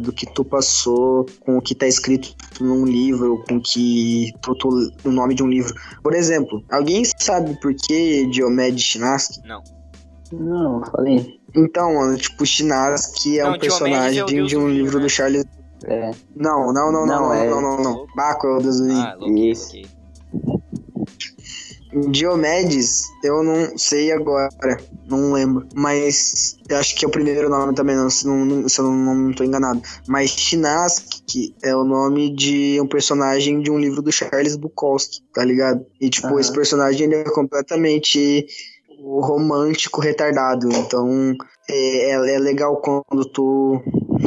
[0.00, 4.92] do que tu passou com o que tá escrito num livro, com que tu, tu-
[5.04, 5.74] o nome de um livro.
[6.02, 9.40] Por exemplo, alguém sabe por que Diomedes Chinaski?
[10.32, 11.40] Não, falei.
[11.54, 15.02] Então, mano, tipo, Chinaski é Não, um é personagem deus de um livro né?
[15.04, 15.44] do Charles.
[15.84, 18.06] É, Não, não, não, não, Não, não, é- não, não, não.
[18.14, 18.92] Baco é o deus do.
[18.92, 19.76] Ah, Isso.
[22.10, 24.50] Diomedes, eu não sei agora,
[25.06, 25.66] não lembro.
[25.74, 29.14] Mas eu acho que é o primeiro nome também, não, se, não, se eu não,
[29.14, 29.82] não tô enganado.
[30.08, 35.44] Mas Chinaski é o nome de um personagem de um livro do Charles Bukowski, tá
[35.44, 35.84] ligado?
[36.00, 36.40] E, tipo, Aham.
[36.40, 38.46] esse personagem ele é completamente
[38.88, 40.72] romântico, retardado.
[40.72, 41.34] Então,
[41.68, 43.82] é, é, é legal quando tu,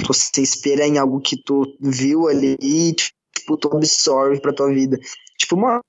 [0.06, 4.70] tu se inspira em algo que tu viu ali e, tipo, tu absorve pra tua
[4.70, 5.00] vida.
[5.38, 5.82] Tipo, mano,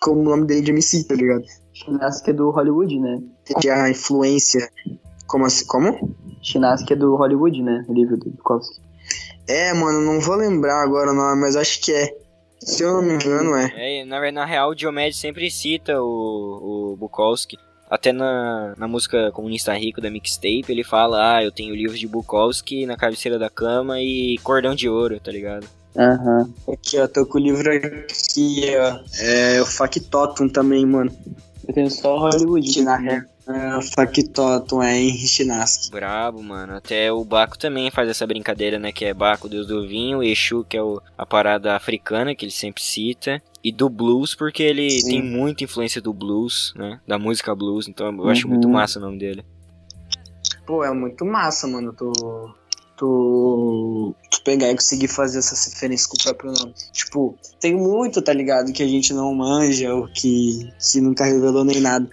[0.00, 1.44] como o nome dele de MC, tá ligado?
[1.72, 3.20] Chinaski é do Hollywood, né?
[3.60, 4.68] Que a influência.
[5.26, 5.66] Como assim?
[5.66, 6.16] Como?
[6.42, 7.84] Chinaski é do Hollywood, né?
[7.88, 8.80] O livro do Bukowski.
[9.48, 12.14] É, mano, não vou lembrar agora o nome, mas acho que é.
[12.60, 14.00] Se eu não me engano, é.
[14.00, 17.56] É, na, na real, o Diomedes sempre cita o, o Bukowski.
[17.88, 22.06] Até na, na música Comunista Rico da mixtape, ele fala: Ah, eu tenho livros de
[22.06, 25.66] Bukowski na cabeceira da cama e cordão de ouro, tá ligado?
[25.96, 26.52] Aham.
[26.72, 29.00] Aqui, ó, tô com o livro aqui, ó.
[29.20, 31.10] É o Factotum também, mano.
[31.66, 32.82] Eu tenho só Hollywood.
[32.82, 33.22] Na real.
[33.48, 35.90] É o Factotum, é Henry Chinaski.
[35.90, 36.76] Brabo, mano.
[36.76, 38.92] Até o Baco também faz essa brincadeira, né?
[38.92, 42.52] Que é Baco, deus do vinho, Exu, que é o- a parada africana, que ele
[42.52, 43.42] sempre cita.
[43.62, 45.08] E do blues, porque ele Sim.
[45.08, 47.00] tem muita influência do blues, né?
[47.06, 48.72] Da música blues, então eu acho muito Uhum.
[48.74, 49.44] massa o nome dele.
[50.64, 51.92] Pô, é muito massa, mano.
[51.92, 52.10] Tu.
[53.00, 54.14] Tu.
[54.30, 56.74] Tu pegar e conseguir fazer essas referências com o próprio nome.
[56.92, 58.72] Tipo, tem muito, tá ligado?
[58.72, 62.06] Que a gente não manja ou que, que nunca revelou nem nada.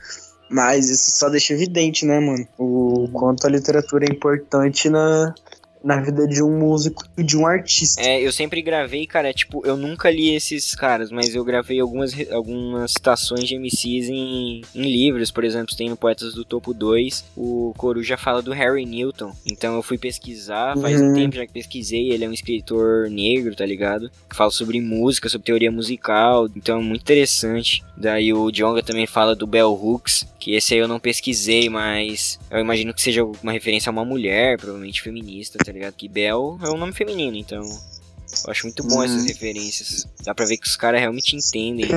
[0.50, 2.48] Mas isso só deixa evidente, né, mano?
[2.58, 5.36] O quanto a literatura é importante na,
[5.84, 8.02] na vida de um músico e de um artista.
[8.02, 12.14] É, eu sempre gravei, cara, tipo, eu nunca li esses caras, mas eu gravei algumas,
[12.32, 17.26] algumas citações de MCs em, em livros, por exemplo, tem no Poetas do Topo 2,
[17.36, 21.14] o Coruja fala do Harry Newton, então eu fui pesquisar, faz um Uhum.
[21.14, 24.10] tempo já que pesquisei, ele é um escritor negro, tá ligado?
[24.30, 27.84] Que fala sobre música, sobre teoria musical, então é muito interessante.
[27.96, 32.40] Daí o Jonga também fala do Bell Hooks, que esse aí eu não pesquisei, mas
[32.52, 35.77] eu imagino que seja uma referência a uma mulher, provavelmente feminista, tá ligado?
[35.98, 40.06] Que Bell é um nome feminino, então eu acho muito bom essas referências.
[40.24, 41.88] Dá pra ver que os caras realmente entendem.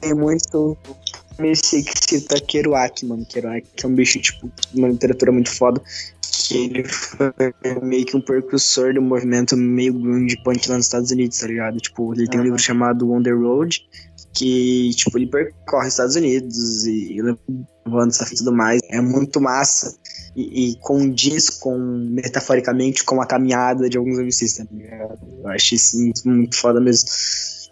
[0.00, 0.76] Tem muito
[1.38, 3.24] MC que cita Kerouac, mano.
[3.24, 5.80] Kerouac é um bicho, tipo, uma literatura muito foda.
[6.22, 7.32] Que ele foi
[7.82, 11.78] meio que um precursor do movimento meio grunge punk lá nos Estados Unidos, tá ligado?
[11.78, 13.80] Tipo, ele tem um livro chamado On The Road,
[14.34, 17.20] que, tipo, ele percorre os Estados Unidos e,
[17.86, 18.80] levando essa e tudo mais.
[18.90, 19.96] É muito massa
[20.34, 25.18] e, e condiz com, metaforicamente, com a caminhada de alguns MCs, tá ligado?
[25.42, 27.08] Eu acho isso muito, muito foda mesmo.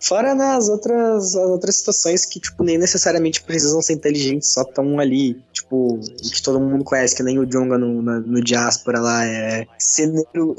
[0.00, 5.00] Fora nas outras, as outras situações que, tipo, nem necessariamente precisam ser inteligentes, só estão
[5.00, 5.98] ali, tipo,
[6.32, 9.66] que todo mundo conhece, que nem o Jonga no, na- no Diáspora lá, é...
[9.76, 10.08] Se,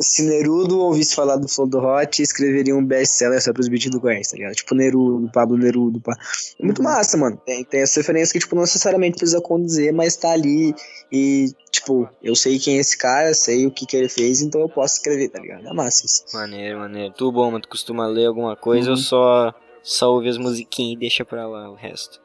[0.02, 4.02] se Nerudo ouvisse falar do Flow do Hot, escreveria um best-seller sobre os beats do
[4.02, 4.56] Goiás, tá ligado?
[4.56, 6.18] Tipo, Nerudo, Pablo Nerudo, pá.
[6.60, 7.42] É muito massa, mano.
[7.46, 10.76] Tem, tem essa referência que, tipo, não necessariamente precisa condizer, mas tá ali
[11.10, 14.62] e, tipo, eu sei quem é esse cara, sei o que que ele fez, então
[14.62, 15.68] eu posso escrever, tá ligado?
[15.68, 16.26] É massa isso.
[16.34, 17.14] Maneiro, maneiro.
[17.14, 19.54] Tu bom, mas tu costuma ler alguma coisa ou só,
[19.84, 22.22] só ouve as musiquinhas e deixa pra lá o resto?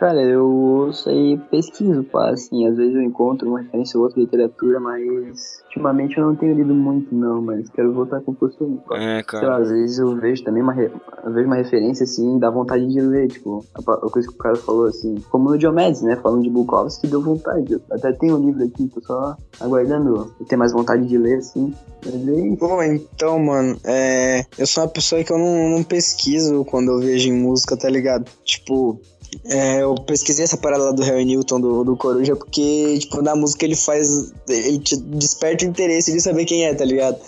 [0.00, 4.18] Cara, eu ouço aí pesquiso, pá, assim, às vezes eu encontro uma referência ou outra
[4.18, 8.34] de literatura, mas ultimamente eu não tenho lido muito não, mas quero voltar com o
[8.34, 8.96] costume, pá.
[8.98, 9.56] É, lá, cara.
[9.58, 10.90] às vezes eu vejo também uma, re-
[11.22, 14.56] eu vejo uma referência assim, dá vontade de ler, tipo, a, coisa que o cara
[14.56, 17.70] falou assim, como no Diomedes, né, falando de Bukowski, deu vontade.
[17.74, 21.74] Eu até tenho um livro aqui, tô só aguardando ter mais vontade de ler, assim.
[22.06, 22.56] Mas é isso.
[22.56, 27.00] Bom, então, mano, é, eu sou uma pessoa que eu não, não pesquiso quando eu
[27.00, 28.24] vejo em música, tá ligado?
[28.42, 28.98] Tipo,
[29.44, 33.34] é, eu pesquisei essa parada lá do Harry Newton, do, do Coruja, porque, tipo, na
[33.34, 34.32] música ele faz.
[34.48, 37.18] Ele te desperta o interesse de saber quem é, tá ligado?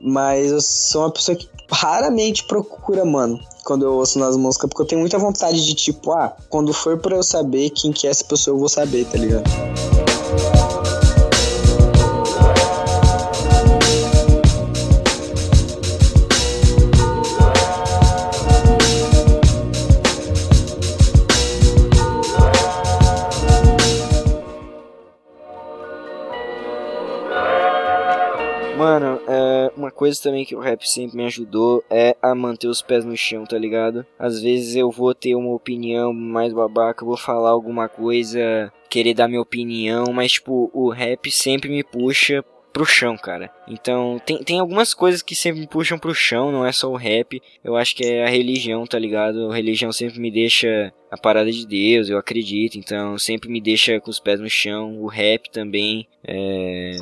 [0.00, 4.82] Mas eu sou uma pessoa que raramente procura, mano, quando eu ouço nas músicas, porque
[4.82, 8.10] eu tenho muita vontade de, tipo, ah, quando for pra eu saber quem que é
[8.10, 9.44] essa pessoa, eu vou saber, tá ligado?
[30.00, 33.44] Coisa também que o rap sempre me ajudou é a manter os pés no chão,
[33.44, 34.06] tá ligado?
[34.18, 39.28] Às vezes eu vou ter uma opinião mais babaca, vou falar alguma coisa, querer dar
[39.28, 42.42] minha opinião, mas tipo, o rap sempre me puxa
[42.72, 43.50] pro chão, cara.
[43.68, 46.96] Então, tem, tem algumas coisas que sempre me puxam pro chão, não é só o
[46.96, 47.42] rap.
[47.62, 49.50] Eu acho que é a religião, tá ligado?
[49.50, 52.78] A religião sempre me deixa a parada de Deus, eu acredito.
[52.78, 54.98] Então, sempre me deixa com os pés no chão.
[55.02, 56.06] O rap também.
[56.24, 56.96] É...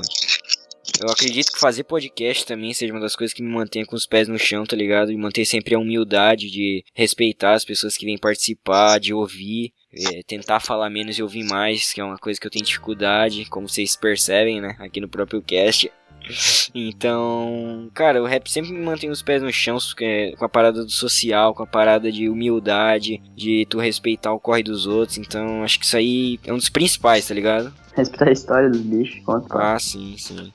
[1.00, 4.04] Eu acredito que fazer podcast também seja uma das coisas que me mantém com os
[4.04, 5.12] pés no chão, tá ligado?
[5.12, 10.22] E manter sempre a humildade de respeitar as pessoas que vêm participar, de ouvir, é,
[10.26, 13.68] tentar falar menos e ouvir mais, que é uma coisa que eu tenho dificuldade, como
[13.68, 14.74] vocês percebem, né?
[14.80, 15.90] Aqui no próprio cast.
[16.74, 20.84] Então, cara, o rap sempre me mantém os pés no chão é, com a parada
[20.84, 25.16] do social, com a parada de humildade, de tu respeitar o corre dos outros.
[25.16, 27.72] Então, acho que isso aí é um dos principais, tá ligado?
[27.96, 29.46] Respeitar a história dos bichos, conta.
[29.56, 30.52] Ah, sim, sim.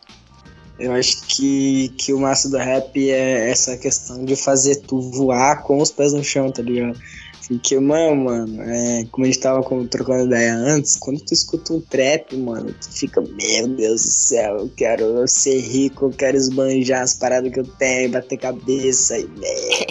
[0.79, 5.63] Eu acho que, que o massa do rap é essa questão de fazer tu voar
[5.63, 6.99] com os pés no chão, tá ligado?
[7.47, 11.81] Porque, mano, mano, é, como a gente tava trocando ideia antes, quando tu escuta um
[11.81, 17.01] trap, mano, tu fica, meu Deus do céu, eu quero ser rico, eu quero esbanjar
[17.01, 19.29] as paradas que eu tenho, bater cabeça e.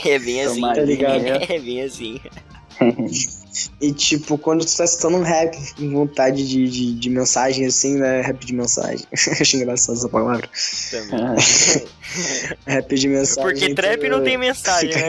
[0.05, 1.25] É bem assim, Tá ligado?
[1.25, 2.21] É bem assim.
[3.81, 7.99] E tipo, quando tu tá escutando um rap com vontade de, de, de mensagem assim,
[7.99, 8.21] né?
[8.23, 9.07] Rap de mensagem.
[9.13, 10.49] Acho engraçado essa palavra.
[10.91, 11.37] Também.
[12.67, 13.43] Rap de mensagem.
[13.43, 15.09] Porque trap não tem mensagem, né?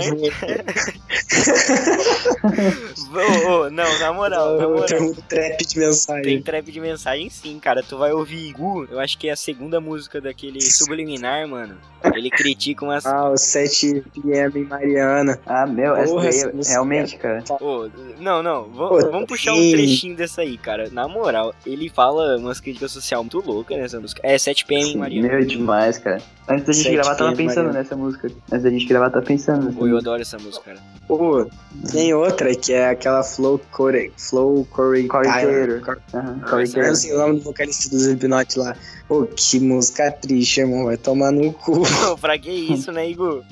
[3.13, 4.85] Ô, ô, não, na moral, na moral.
[4.85, 6.41] tenho um trap de Tem mensagem.
[6.41, 7.83] trap de mensagem sim, cara.
[7.83, 11.77] Tu vai ouvir Gu, eu acho que é a segunda música daquele Subliminar, mano.
[12.13, 13.05] Ele critica umas.
[13.05, 15.39] Ah, o 7 PM Mariana.
[15.45, 17.43] Ah, meu, Porra, daí, essa música- realmente, cara.
[17.61, 17.89] Ô,
[18.19, 20.89] não, Não, não, Pô, vamos puxar um trechinho dessa aí, cara.
[20.91, 24.21] Na moral, ele fala umas críticas social muito loucas nessa música.
[24.23, 25.27] É 7pm, Mariana.
[25.27, 26.19] Meu, demais, cara.
[26.47, 27.79] Antes da gente gravar, tava pensando Mariana.
[27.79, 28.31] nessa música.
[28.51, 30.79] Antes da gente gravar, tava pensando nessa Pô, eu adoro essa música, cara.
[31.07, 31.47] Pô,
[31.91, 34.11] tem outra que é aquela Flow Core.
[34.17, 35.07] Flow Corey.
[35.07, 35.81] Tyler.
[36.13, 36.88] Aham, Eu corriqueiro.
[36.88, 38.75] não sei o nome do vocalista do Slipknot lá.
[39.07, 40.86] Pô, que música triste, irmão.
[40.86, 41.84] Vai tomar no cu.
[41.84, 43.43] Pô, pra que isso, né, Igor?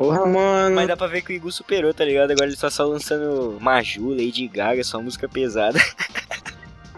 [0.00, 0.76] Porra, mano.
[0.76, 2.30] Mas dá pra ver que o Igor superou, tá ligado?
[2.30, 5.78] Agora ele tá só lançando Maju, Lady Gaga, só música pesada.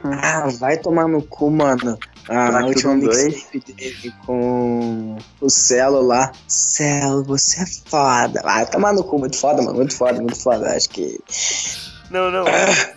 [0.04, 1.96] Ah, vai tomar no cu, mano.
[2.28, 3.24] Ah, a última Widow dois.
[3.24, 6.32] mixtape dele com o Celo lá.
[6.48, 8.42] Celo, você é foda.
[8.42, 9.76] Vai tomar no cu, muito foda, mano.
[9.76, 10.74] Muito foda, muito foda.
[10.76, 11.20] Acho que.
[12.10, 12.44] Não, não,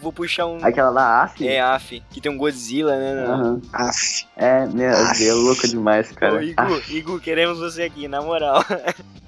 [0.02, 0.58] vou puxar um.
[0.66, 1.48] Aquela lá, AF?
[1.48, 3.24] É, AF, que tem um Godzilla, né?
[3.24, 3.34] não?
[3.34, 3.62] Aham.
[3.72, 4.26] Af.
[4.36, 5.14] É, meu.
[5.16, 6.44] Deus, louca demais, Ô, cara.
[6.44, 8.66] Igor, Igor, queremos você aqui, na moral.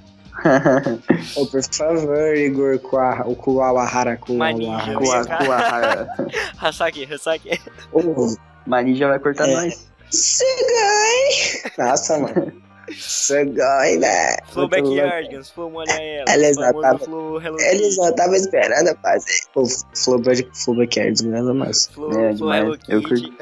[1.36, 4.96] Ô, por favor, Igor, a- o Kuawahara, Kuawahara.
[4.98, 6.28] Cua,
[6.62, 7.60] Hasaki, Hasaki.
[7.92, 8.36] Ô,
[8.66, 9.54] Mani já vai cortar É.
[9.56, 9.88] nós.
[10.10, 11.72] Segai!
[11.78, 12.52] Nossa, mano.
[12.98, 14.38] Segai, né?
[14.50, 14.70] Flow.
[14.70, 16.26] Backyardigans, Flow Molha Ela.
[16.32, 16.98] Ela.
[17.00, 17.92] Flow Hello Ele Kitty.
[17.96, 19.42] só tava esperando eu fazer.
[19.56, 21.42] O Flow Back- Flow Backyards, né?
[21.42, 21.88] Mas.
[21.88, 22.64] Flow, É, Flow demais.
[22.64, 23.34] Hello Eu Kitty.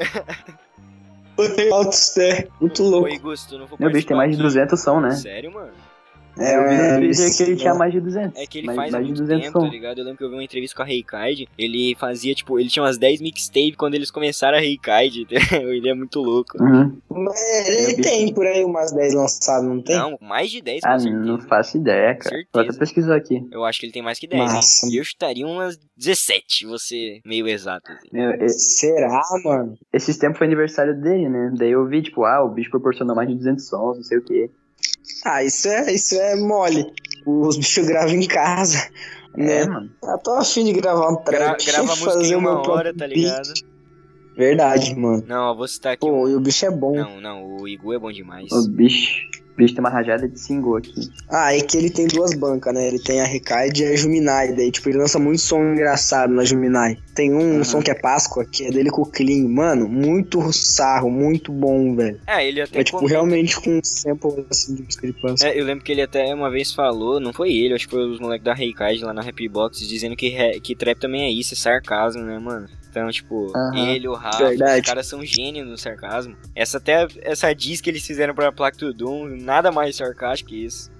[1.72, 2.48] Altos pé.
[2.60, 3.36] Muito louco.
[3.36, 5.10] Se tu não for Meu bicho tem mais de participar 200 som, né?
[5.12, 5.70] Sério, mano?
[6.38, 7.78] É, eu vi no Twitter que ele tinha né?
[7.78, 8.40] mais de 200.
[8.40, 9.98] É que ele mais, faz há mais de muito 200 tempo, tá ligado?
[9.98, 11.48] Eu lembro que eu vi uma entrevista com a Reikard.
[11.56, 15.22] Ele fazia, tipo, ele tinha umas 10 mixtapes quando eles começaram a Reikard.
[15.22, 15.72] entendeu?
[15.72, 16.62] ele é muito louco.
[16.62, 16.96] Uhum.
[17.10, 19.96] Mas ele tem por aí umas 10 lançadas, não tem?
[19.96, 22.44] Não, mais de 10 com Ah, não faço ideia, cara.
[22.52, 23.46] Vou até pesquisar aqui.
[23.50, 24.40] Eu acho que ele tem mais que 10.
[24.40, 24.48] hein?
[24.48, 24.86] Massa.
[24.88, 27.90] E eu chutaria umas 17, você meio exato.
[27.92, 28.08] assim.
[28.12, 29.78] Meu, e- Será, mano?
[29.92, 31.52] esses tempos foi aniversário dele, né?
[31.56, 34.22] Daí eu vi, tipo, ah, o bicho proporcionou mais de 200 sons, não sei o
[34.22, 34.50] quê.
[35.24, 36.86] Ah, isso é, isso é mole.
[37.26, 38.78] Os bichos gravam em casa.
[39.36, 39.64] É, Né?
[39.66, 39.90] mano.
[40.02, 41.64] Eu tô afim de gravar um Gra trap.
[41.66, 43.52] grava a música fazer o meu uma hora, tá beat.
[44.36, 45.24] Verdade, mano.
[45.26, 46.00] Não, eu vou citar aqui.
[46.06, 46.94] Pô, e o bicho é bom.
[46.94, 48.52] Não, não, o Igu é bom demais.
[48.52, 49.22] O bicho,
[49.52, 51.08] o bicho tem uma rajada de single aqui.
[51.30, 52.86] Ah, é que ele tem duas bancas, né?
[52.86, 54.52] Ele tem a Recaide e a Juminai.
[54.52, 56.98] Daí, tipo, ele lança muito som engraçado na Juminai.
[57.14, 57.64] Tem um Uhum.
[57.64, 59.48] som que é Páscoa, que é dele com o Clean.
[59.48, 62.20] Mano, muito sarro, muito bom, velho.
[62.26, 65.48] É, ele até É, tipo, comenta- realmente com um sample, assim, de música de passa.
[65.48, 68.06] É, eu lembro que ele até uma vez falou, não foi ele, acho que foi
[68.06, 71.30] os moleques da Reikard lá na Rap Box, dizendo que, re- que trap também é
[71.30, 72.68] isso, é sarcasmo, né, mano?
[72.96, 74.80] Então, tipo, ele, o Rafa, Verdade.
[74.80, 76.34] os caras são gênios no sarcasmo.
[76.54, 80.64] Essa até, essa diz que eles fizeram pra Plaque to Doom, nada mais sarcástico que
[80.64, 80.90] isso.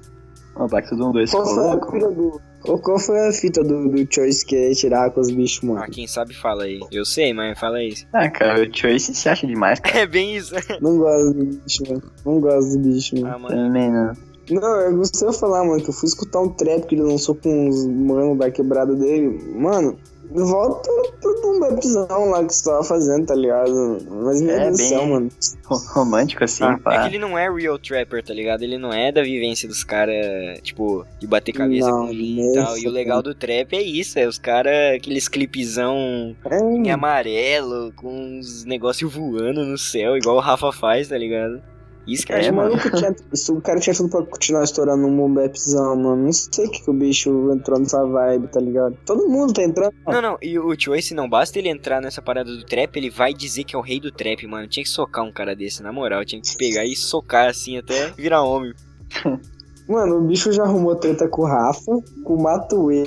[0.55, 1.92] O Black Doom 2 Qual foi a louco.
[1.92, 2.40] fita do.
[2.82, 5.80] Qual- foi a fita do, do Choice que ia tirar com os bichos, mano?
[5.82, 6.80] Ah, quem sabe fala aí.
[6.90, 7.94] Eu sei, mas fala aí.
[8.12, 10.01] Ah, cara, o Choice se acha demais, cara.
[10.01, 10.55] É bem isso.
[10.82, 12.03] Não gosto do bicho, mano.
[12.24, 13.34] Não gosto do bicho, mano.
[13.34, 13.55] Ah, mano.
[13.57, 14.12] Também não.
[14.49, 17.34] Não, eu gostei de falar, mano, que eu fui escutar um trap que ele lançou
[17.34, 19.28] com os mano da quebrada dele.
[19.55, 19.99] Mano,
[20.31, 20.89] volta
[21.20, 23.99] pro um bebzão lá que você tava fazendo, tá ligado?
[24.24, 25.31] Mas meu É, Deus bem- céu, mano.
[25.64, 27.03] Ro- Romântico assim, Ah, É pá.
[27.03, 28.62] que ele não é real trapper, tá ligado?
[28.62, 30.16] Ele não é da vivência dos caras,
[30.62, 32.79] tipo, de bater cabeça Não, com e tal.
[32.79, 37.93] E o legal do trap é isso, é os caras, aqueles clipezão É, em amarelo,
[37.97, 38.09] com
[38.39, 41.61] uns negócios voando no céu, igual o Rafa faz, tá ligado?
[42.07, 42.79] Isso que É, o mano.
[42.79, 43.15] tinha.
[43.33, 46.25] Isso, o cara tinha tudo pra continuar estourando um bombepzão, mano.
[46.25, 48.97] Não sei que, que o bicho entrou nessa vibe, tá ligado?
[49.05, 49.93] Todo mundo tá entrando.
[50.07, 53.35] Não, não, e o Choice não basta ele entrar nessa parada do trap, ele vai
[53.35, 54.69] dizer que é o rei do trap, mano.
[54.69, 56.25] Tinha que socar um cara desse, na moral.
[56.25, 58.73] Tinha que pegar e socar assim até virar homem.
[59.89, 61.93] Mano, o bicho já arrumou treta com o Rafa,
[62.25, 63.05] com o Matue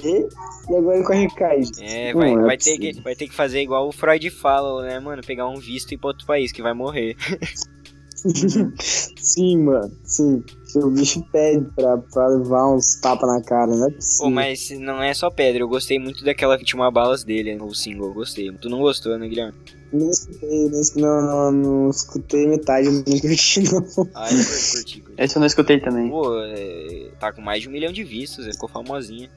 [0.70, 1.72] e agora com a Recaide.
[1.82, 4.84] É, Não vai, é vai, ter que, vai ter que fazer igual o Freud fala,
[4.84, 5.22] né, mano?
[5.22, 7.18] Pegar um visto e ir pra outro país, que vai morrer.
[9.22, 10.44] Sim, mano, sim.
[10.76, 14.26] O bicho pede pra, pra levar uns tapas na cara, não é possível.
[14.26, 17.56] Pô, mas não é só pedra, eu gostei muito daquela que tinha uma balas dele,
[17.62, 18.52] o single, eu gostei.
[18.54, 19.54] Tu não gostou, né, Guilherme?
[19.92, 23.88] Não escutei, não, escutei- não, não, não escutei metade, não curti não.
[24.14, 25.14] Ah, eu curti, curti.
[25.18, 26.10] Esse eu não escutei também.
[26.10, 29.30] Pô, é, tá com mais de um milhão de vistos, é, ficou famosinha.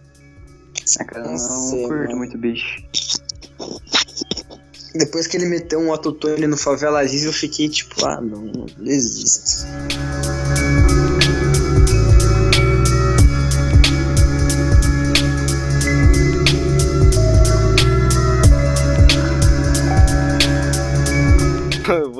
[1.14, 2.16] Eu Não não sei, curto mano.
[2.18, 2.82] muito bicho.
[4.94, 8.66] Depois que ele meteu um autotune no Favela Aziz, eu fiquei tipo, ah, não, não
[8.86, 9.66] existe.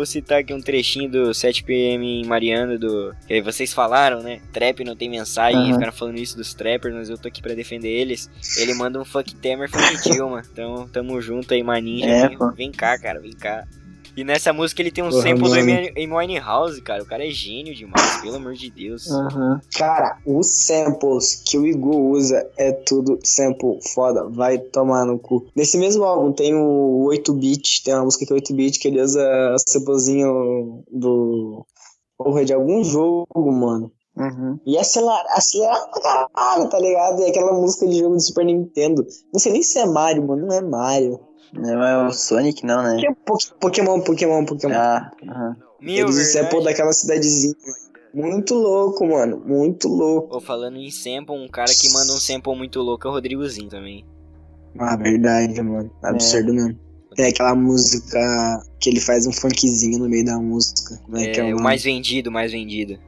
[0.03, 3.15] Vou citar aqui um trechinho do 7pm em Mariana, do.
[3.25, 4.41] Que vocês falaram, né?
[4.53, 5.75] Trap não tem mensagem, Aham.
[5.75, 8.29] ficaram falando isso dos trappers, mas eu tô aqui pra defender eles.
[8.59, 10.43] Ele manda um fuck Temer, fuck Dilma.
[10.53, 12.07] Então tamo junto aí, maninja.
[12.07, 13.65] É, vem, vem cá, cara, vem cá.
[14.17, 15.63] E nessa música ele tem um Porra, sample do mano.
[15.63, 17.03] Amy Amy Winehouse, cara.
[17.03, 19.11] O cara é gênio demais, pelo amor de Deus.
[19.11, 19.61] Aham.
[19.77, 24.29] Cara, os samples que o Igor usa é tudo sample foda.
[24.29, 25.47] Vai tomar no cu.
[25.57, 29.57] Nesse mesmo álbum tem o 8-bit, tem uma música que é 8-bit que ele usa
[29.67, 31.65] samplezinho do.
[32.19, 33.91] Porra, de algum jogo, mano.
[34.17, 34.59] Uhum.
[34.67, 37.23] E acelera, acelera pra caralho, tá ligado?
[37.23, 39.07] E aquela música de jogo do Super Nintendo.
[39.33, 40.47] Não sei nem se é Mario, mano.
[40.47, 41.21] Não é Mario.
[41.53, 42.97] Não é o Sonic, não, né?
[43.01, 44.75] Que é Po- Pokémon, Pokémon, Pokémon.
[44.75, 45.57] Ah, aham.
[45.81, 47.55] Meu, Eles sample daquela cidadezinha.
[48.15, 49.43] Muito louco, mano.
[49.45, 50.37] Muito louco.
[50.37, 53.69] Ô, falando em sample, um cara que manda um sample muito louco é o Rodrigozinho
[53.69, 54.05] também.
[54.79, 55.91] Ah, verdade, mano.
[56.03, 56.79] Absurdo mesmo.
[57.17, 58.19] Tem aquela música
[58.81, 60.99] que ele faz um funkzinho no meio da música.
[61.05, 61.63] Como é, que é o É, o nome?
[61.63, 62.99] mais vendido, o mais vendido.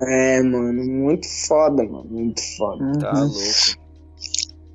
[0.00, 2.04] É, mano, muito foda, mano.
[2.08, 2.98] Muito foda.
[2.98, 3.20] Tá Uhum.
[3.28, 3.86] louco.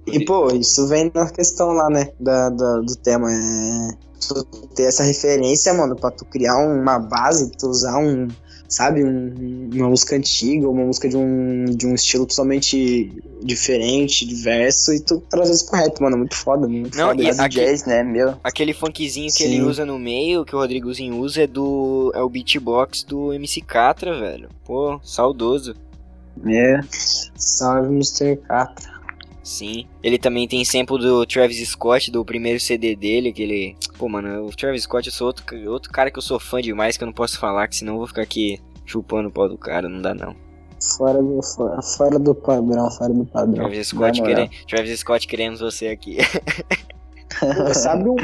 [0.07, 2.07] E, pô, isso vem na questão lá, né?
[2.19, 3.31] Da, da- do tema.
[3.31, 3.89] É.
[4.27, 4.43] Tu
[4.75, 8.27] ter essa referência, mano, pra tu criar uma base, tu usar um.
[8.71, 13.11] Sabe, um- uma música antiga, uma música de um, de um estilo totalmente
[13.43, 16.17] diferente, diverso, e tu trazer isso pro rap, mano.
[16.17, 17.21] Muito foda, muito Não, foda.
[17.21, 17.41] e isso.
[17.41, 18.35] A aqui- jazz, né, meu?
[18.41, 19.55] Aquele funkzinho que Sim.
[19.55, 22.13] ele usa no meio, que o Rodrigozinho usa, é do.
[22.15, 24.47] É o beatbox do MC Catra, velho.
[24.63, 25.75] Pô, saudoso.
[26.41, 26.79] Meu.
[27.35, 28.37] Salve, Mr.
[28.37, 28.90] Catra.
[29.51, 29.85] Sim.
[30.01, 33.75] Ele também tem sample do Travis Scott, do primeiro CD dele, que ele.
[33.97, 36.95] Pô, mano, o Travis Scott, eu sou outro, outro cara que eu sou fã demais,
[36.95, 39.57] que eu não posso falar, que senão eu vou ficar aqui chupando o pau do
[39.57, 40.33] cara, não dá não.
[40.97, 43.55] Fora do, fora, fora do padrão, fora do padrão.
[43.55, 44.47] Travis Scott, na moral.
[44.47, 44.65] quere...
[44.65, 46.17] Travis Scott queremos você aqui.
[47.39, 48.15] Pô, Sabe um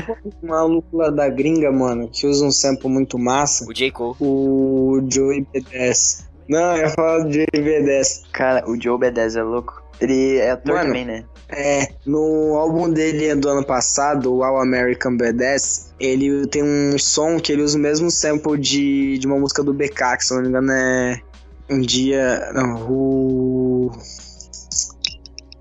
[0.41, 3.69] maluco lá da gringa, mano, que usa um sample muito massa?
[3.69, 3.91] o J.
[3.91, 4.15] Cole.
[4.21, 6.25] O Joey B10.
[6.49, 8.21] Não, eu ia falar do Joey B10.
[8.31, 9.86] Cara, o Joe B10 é louco.
[9.99, 10.87] Ele é ator Mano.
[10.87, 11.25] também, né?
[11.49, 17.39] É, no álbum dele do ano passado, o All American B10, ele tem um som
[17.39, 20.37] que ele usa o mesmo sample de, de uma música do BK, que se eu
[20.37, 21.21] não me engano é.
[21.69, 22.49] Um dia.
[22.53, 23.91] Não, o.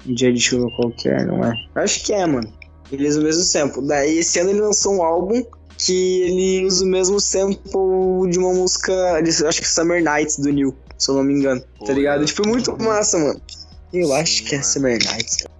[0.06, 1.52] Um dia de chuva qualquer, não é?
[1.74, 2.52] Eu acho que é, mano.
[2.92, 3.86] Ele usa o mesmo sample.
[3.86, 5.44] Daí esse ano ele lançou um álbum
[5.78, 8.92] que ele usa o mesmo sample de uma música.
[9.46, 11.60] acho que Summer Nights do Neil, se eu não me engano.
[11.78, 12.24] Pô, tá ligado?
[12.24, 13.40] Tipo, muito massa, mano.
[14.00, 14.64] Eu Sim, acho que é mano.
[14.64, 15.56] Summer Nights, cara.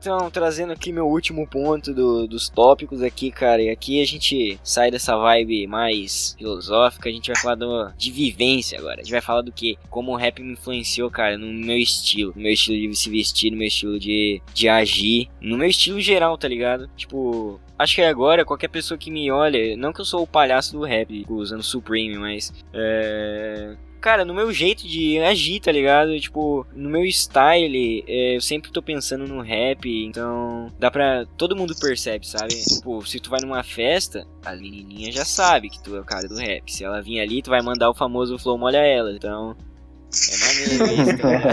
[0.00, 3.60] Então, trazendo aqui meu último ponto do- dos tópicos aqui, cara.
[3.60, 8.10] E aqui a gente sai dessa vibe mais filosófica, a gente vai falar do- de
[8.12, 9.00] vivência agora.
[9.00, 9.76] A gente vai falar do que?
[9.90, 12.32] Como o rap me influenciou, cara, no meu estilo.
[12.36, 15.28] No meu estilo de se vestir, no meu estilo de, de agir.
[15.40, 16.88] No meu estilo geral, tá ligado?
[16.96, 20.72] Tipo, acho que agora qualquer pessoa que me olha, não que eu sou o palhaço
[20.72, 22.52] do rap, usando Supreme, mas.
[22.72, 23.74] É.
[24.00, 26.18] Cara, no meu jeito de agir, tá ligado?
[26.20, 31.26] Tipo, no meu style, é, eu sempre tô pensando no rap, então dá pra.
[31.36, 32.54] Todo mundo percebe, sabe?
[32.54, 36.28] Tipo, se tu vai numa festa, a menininha já sabe que tu é o cara
[36.28, 36.72] do rap.
[36.72, 39.12] Se ela vir ali, tu vai mandar o famoso flow molha ela.
[39.12, 39.56] Então.
[40.10, 41.48] É maneiro isso, cara.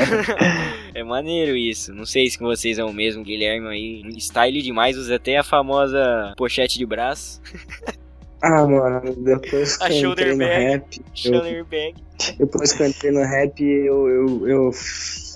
[0.93, 1.93] É maneiro isso.
[1.93, 4.19] Não sei se com vocês é o mesmo, Guilherme aí.
[4.19, 7.41] Style demais, usa até a famosa pochete de braço.
[8.47, 10.63] Ah, mano, depois que A eu entrei no bag.
[10.71, 11.95] rap, eu, bag.
[12.37, 14.71] depois que eu entrei no rap, eu, eu, eu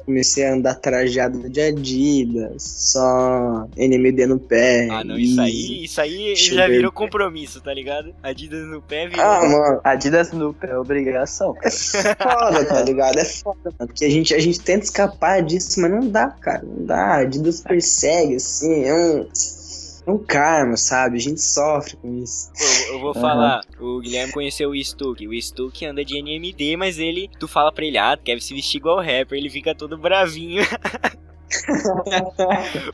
[0.05, 4.87] comecei a andar trajado de Adidas, só NMD no pé.
[4.91, 8.13] Ah, não, isso aí, isso aí já virou compromisso, tá ligado?
[8.21, 9.25] Adidas no pé virou.
[9.25, 11.55] Ah, mano, Adidas no pé, obrigação.
[11.63, 13.17] é foda, tá ligado?
[13.17, 13.87] É foda, mano.
[13.87, 16.63] Porque a gente, a gente tenta escapar disso, mas não dá, cara.
[16.63, 16.95] Não dá.
[17.05, 19.27] A Adidas persegue, assim, é um.
[20.09, 21.17] É um karma, sabe?
[21.17, 22.51] A gente sofre com isso.
[22.57, 23.21] Pô, eu- vou Aham.
[23.21, 25.27] falar, o Guilherme conheceu o Stuck.
[25.27, 28.53] O Stuck anda de NMD, mas ele, tu fala pra ele, ah, tu quer se
[28.53, 30.63] vestir igual rapper, ele fica todo bravinho.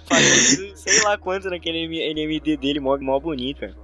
[0.06, 3.76] Fazendo sei lá quanto naquele NMD dele, mó, mó bonito, cara.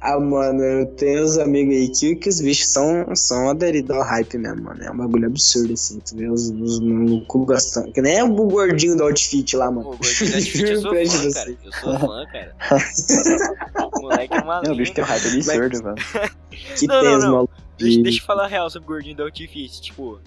[0.00, 4.02] Ah, mano, eu tenho uns amigos aí que, que os bichos são, são aderidos ao
[4.02, 4.82] hype mesmo, mano.
[4.82, 5.98] É um bagulho absurdo, assim.
[6.00, 7.92] Tu vê os, os malucos gastando.
[7.92, 9.96] Que nem é o gordinho do outfit lá, mano.
[9.96, 11.56] gordinho da Outfit, eu sou fã, cara.
[11.64, 12.54] Eu sou fã, cara.
[13.94, 15.96] O moleque é uma Não, o bicho tem um hype absurdo, mano.
[16.76, 17.48] Que Não, tem não.
[17.78, 20.20] Deixa, de- deixa eu falar real sobre o gordinho da Outfit, tipo...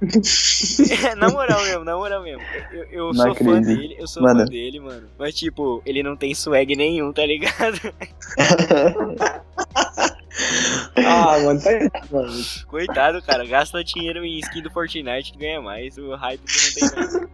[1.16, 2.42] na moral mesmo, na moral mesmo.
[2.72, 3.66] Eu, eu Não sou fã acredito.
[3.80, 4.40] dele, eu sou Mano.
[4.40, 5.08] fã dele, mano.
[5.18, 7.80] Mas tipo, ele não tem swag nenhum, tá ligado?
[10.96, 12.32] Ah, mano, tá mano.
[12.66, 16.90] Coitado, cara, gasta dinheiro em skin do Fortnite que ganha mais, o hype que não
[16.90, 17.28] tem mais.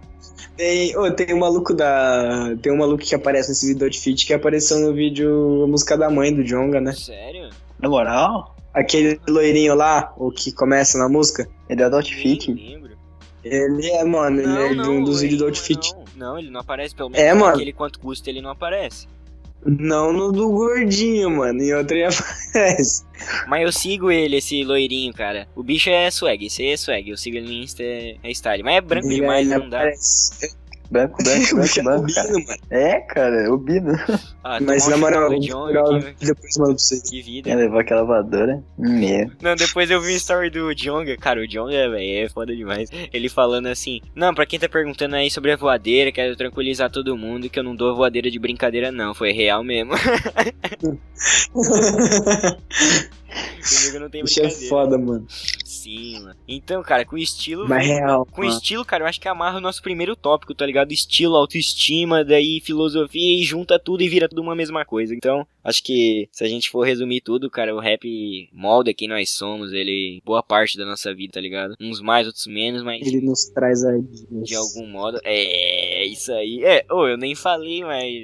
[0.57, 2.55] Tem, ô, tem um maluco da.
[2.61, 5.97] Tem um maluco que aparece nesse vídeo do outfit que apareceu no vídeo a música
[5.97, 6.93] da mãe do Jonga, né?
[6.93, 7.49] Sério?
[7.79, 11.49] Na moral, Aquele loirinho lá, o que começa na música.
[11.69, 12.49] ele é do outfit.
[13.43, 15.93] Ele é, mano, ele é de um dos vídeos do outfit.
[15.93, 17.55] Não, não, ele não aparece, pelo É, menos mano.
[17.55, 19.09] aquele quanto custa ele não aparece.
[19.65, 21.61] Não no do gordinho, mano.
[21.63, 22.05] Em outra ele
[22.53, 23.05] aparece.
[23.47, 25.49] Mas eu sigo ele, esse loirinho, cara.
[25.57, 27.09] O bicho é swag, esse é swag.
[27.11, 28.63] Eu sigo ele no Insta, é é style.
[28.63, 29.79] Mas é branco demais, ele não dá.
[29.81, 30.55] aparece.
[30.93, 32.29] Branco, branco, O bicho branco, é branco, cara.
[32.29, 32.61] albino, mano.
[32.71, 33.93] É, cara, o Bino.
[34.43, 37.03] Ah, Mas na moral, o- depois mando pra vocês.
[37.09, 37.49] que vida.
[37.51, 38.61] Ele levou aquela voadora.
[38.77, 39.31] Meu.
[39.41, 41.17] Não, depois eu vi um story do Jonga.
[41.17, 42.91] Cara, o Jonga, velho, é foda demais.
[43.13, 47.17] Ele falando assim: Não, pra quem tá perguntando aí sobre a voadeira, quero tranquilizar todo
[47.17, 49.15] mundo que eu não dou voadeira de brincadeira, não.
[49.15, 49.93] Foi real mesmo.
[52.81, 54.69] Comigo não tem é brincadeira.
[54.69, 55.27] foda, mano.
[56.21, 56.37] Mano.
[56.49, 57.69] Então, cara, com estilo.
[57.69, 58.27] Mas real.
[58.27, 58.53] Com mano.
[58.53, 60.93] estilo, cara, eu acho que amarra o nosso primeiro tópico, tá ligado?
[60.93, 65.15] Estilo, autoestima, daí filosofia e junta tudo e vira tudo uma mesma coisa.
[65.15, 69.31] Então, acho que se a gente for resumir tudo, cara, o rap molda quem nós
[69.31, 71.75] somos, ele boa parte da nossa vida, tá ligado?
[71.81, 73.93] Uns mais, outros menos, mas Ele nos traz a
[74.31, 75.21] de algum modo.
[75.25, 76.65] É, isso aí.
[76.65, 78.23] É, ô, eu nem falei, mas.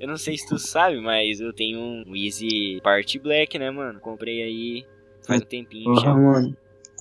[0.00, 4.00] Eu não sei se tu sabe, mas eu tenho um Easy Party Black, né, mano?
[4.00, 4.86] Comprei aí
[5.26, 6.14] faz um tempinho Porra, já.
[6.14, 6.56] mano.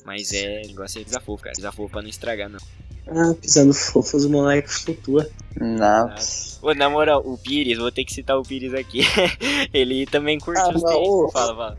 [0.06, 1.56] Mas é, o negócio é desafofo, cara.
[1.56, 2.60] Desafofo pra não estragar, não.
[3.08, 5.30] Ah, pisando fofo, os moleques flutua.
[5.60, 6.60] Nossa.
[6.62, 9.02] Ô, na moral, o Pires, vou ter que citar o Pires aqui.
[9.74, 11.30] Ele também curte Ah, os não.
[11.32, 11.78] Fala, fala.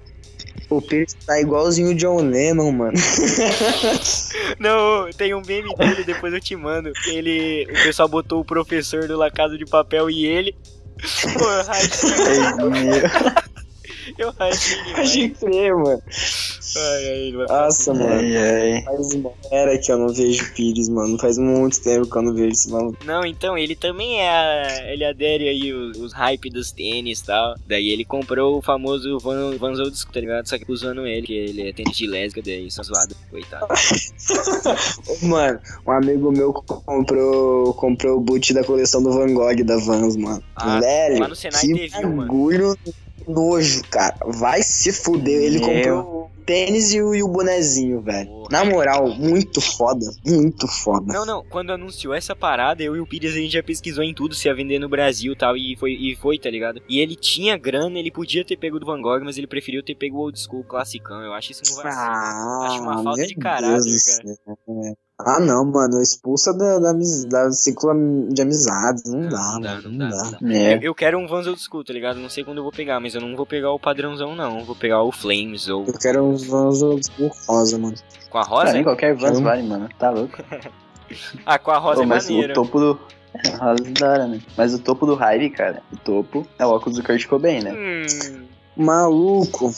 [0.69, 2.97] O Pierce tá igualzinho o John Lennon, mano.
[4.59, 6.93] Não, tem um meme dele, depois eu te mando.
[7.09, 7.67] Ele.
[7.69, 10.55] O pessoal botou o professor do La Casa de Papel e ele.
[11.33, 11.45] Pô.
[14.19, 15.11] Eu rachei demais.
[15.11, 16.03] Pode crer, mano.
[16.77, 18.13] Ai, ai, ele vai ficar Nossa, mano.
[18.13, 18.83] Ai, ai.
[18.85, 21.19] Faz uma era que eu não vejo o Pires, mano.
[21.19, 22.99] Faz muito tempo que eu não vejo esse maluco.
[23.05, 24.93] Não, então, ele também é.
[24.93, 27.55] Ele adere aí os, os hype dos tênis e tal.
[27.67, 30.47] Daí ele comprou o famoso Van, Vans Old School, tá ligado?
[30.49, 33.15] Só que usando ele, que ele é tênis de lésbica, daí só zoado.
[33.31, 33.67] Coitado.
[35.23, 40.17] Mano, um amigo meu comprou, comprou o boot da coleção do Van Gogh da Vans,
[40.17, 40.43] mano.
[40.57, 42.23] Ah, Velho, lá no Senai que teve uma.
[42.25, 42.77] bagulho
[43.31, 44.17] nojo, cara.
[44.27, 45.43] Vai se fuder.
[45.43, 45.69] Ele Meu.
[45.69, 48.29] comprou o tênis e o, e o bonezinho, velho.
[48.29, 48.49] Porra.
[48.51, 50.05] Na moral, muito foda.
[50.27, 51.13] Muito foda.
[51.13, 54.13] Não, não, quando anunciou essa parada, eu e o Pires a gente já pesquisou em
[54.13, 56.83] tudo se ia vender no Brasil e tal, e foi, e foi, tá ligado?
[56.89, 59.95] E ele tinha grana, ele podia ter pego do Van Gogh, mas ele preferiu ter
[59.95, 61.21] pego o old school classicão.
[61.21, 61.95] Eu acho isso um vacilo.
[61.95, 64.35] Ah, Acho uma falta de caráter, Deus cara.
[64.35, 64.97] céu.
[65.27, 66.01] Ah, não, mano.
[66.01, 67.93] Expulsa da, da, da ciclo
[68.33, 69.05] de amizades.
[69.05, 69.91] Não, dá, não dá, mano.
[69.91, 70.39] não dá, não dá.
[70.41, 70.61] Meu.
[70.73, 72.19] Eu, eu quero um Vans Old School, tá ligado?
[72.19, 74.59] Não sei quando eu vou pegar, mas eu não vou pegar o padrãozão, não.
[74.61, 77.95] Eu Vou pegar o Flames ou Eu quero uns Vans Old School rosa, mano.
[78.31, 78.73] com a rosa.
[78.73, 79.43] nem qualquer Vans Hum.
[79.43, 79.89] vale, mano.
[79.99, 80.39] Tá louco.
[81.45, 82.53] Ah, com a rosa Ô, é mas maneiro.
[82.53, 83.01] o topo do.
[83.35, 84.41] É, rosa é da hora, né?
[84.57, 85.83] Mas o topo do hype, cara.
[85.93, 87.73] O topo é o óculos do Kurt Cobain, né?
[87.73, 88.47] Hum,
[88.77, 89.73] Maluco.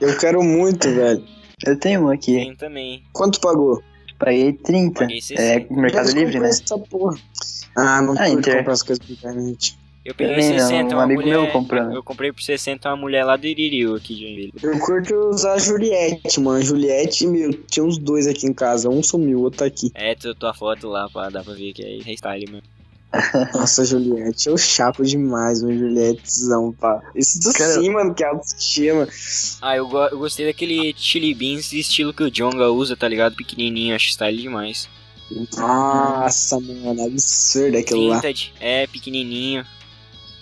[0.00, 1.24] Eu quero muito, velho.
[1.66, 2.34] Eu tenho um aqui.
[2.36, 3.02] tem também.
[3.12, 3.82] Quanto pagou?
[4.18, 5.00] Paguei 30.
[5.00, 5.42] Paguei 60.
[5.42, 6.48] É Mercado Livre, né?
[6.48, 7.16] Essa porra.
[7.76, 8.56] Ah, não Ah, curto Inter.
[8.58, 9.78] comprar as coisas pela internet.
[10.04, 11.38] Eu peguei Também não, 60, um uma amigo mulher...
[11.42, 11.94] meu comprando.
[11.94, 14.52] Eu comprei por 60 uma mulher lá do Iririu, aqui de Joinville.
[14.62, 16.64] Eu curto usar a Juliette, mano.
[16.64, 18.88] Juliette, meu, tinha uns dois aqui em casa.
[18.88, 19.90] Um sumiu, outro tá aqui.
[19.94, 22.62] É, tu- tua foto lá, pá, dá pra ver que é restyle mesmo.
[23.54, 27.00] Nossa, Juliette, eu chapo demais, meu Julietezão, pá.
[27.14, 29.08] Isso do Cara- sim, mano, que é autoestima.
[29.62, 33.34] Ah, eu, go- eu gostei daquele chili beans estilo que o Jonga usa, tá ligado?
[33.34, 34.88] Pequenininho, acho style demais.
[35.56, 38.16] Nossa, mano, absurdo aquilo lá.
[38.16, 39.64] Vintage, é, pequenininho.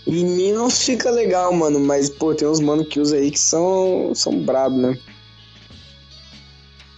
[0.06, 3.40] Em mim não fica legal, mano, mas, pô, tem uns mano que usa aí que
[3.40, 4.96] são, são brabo, né?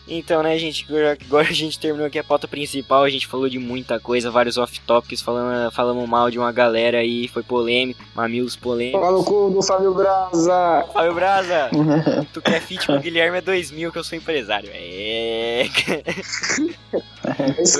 [0.08, 3.58] Então, né, gente, agora a gente terminou aqui a pauta principal, a gente falou de
[3.58, 9.00] muita coisa, vários off-topics, falando, falamos mal de uma galera aí, foi polêmico, mamilos polêmicos.
[9.00, 10.86] Fala no cu do Fábio Braza.
[10.92, 11.70] Fábio Braza,
[12.32, 14.70] tu quer fit com o Guilherme é 2000 que eu sou empresário.
[14.72, 15.66] É.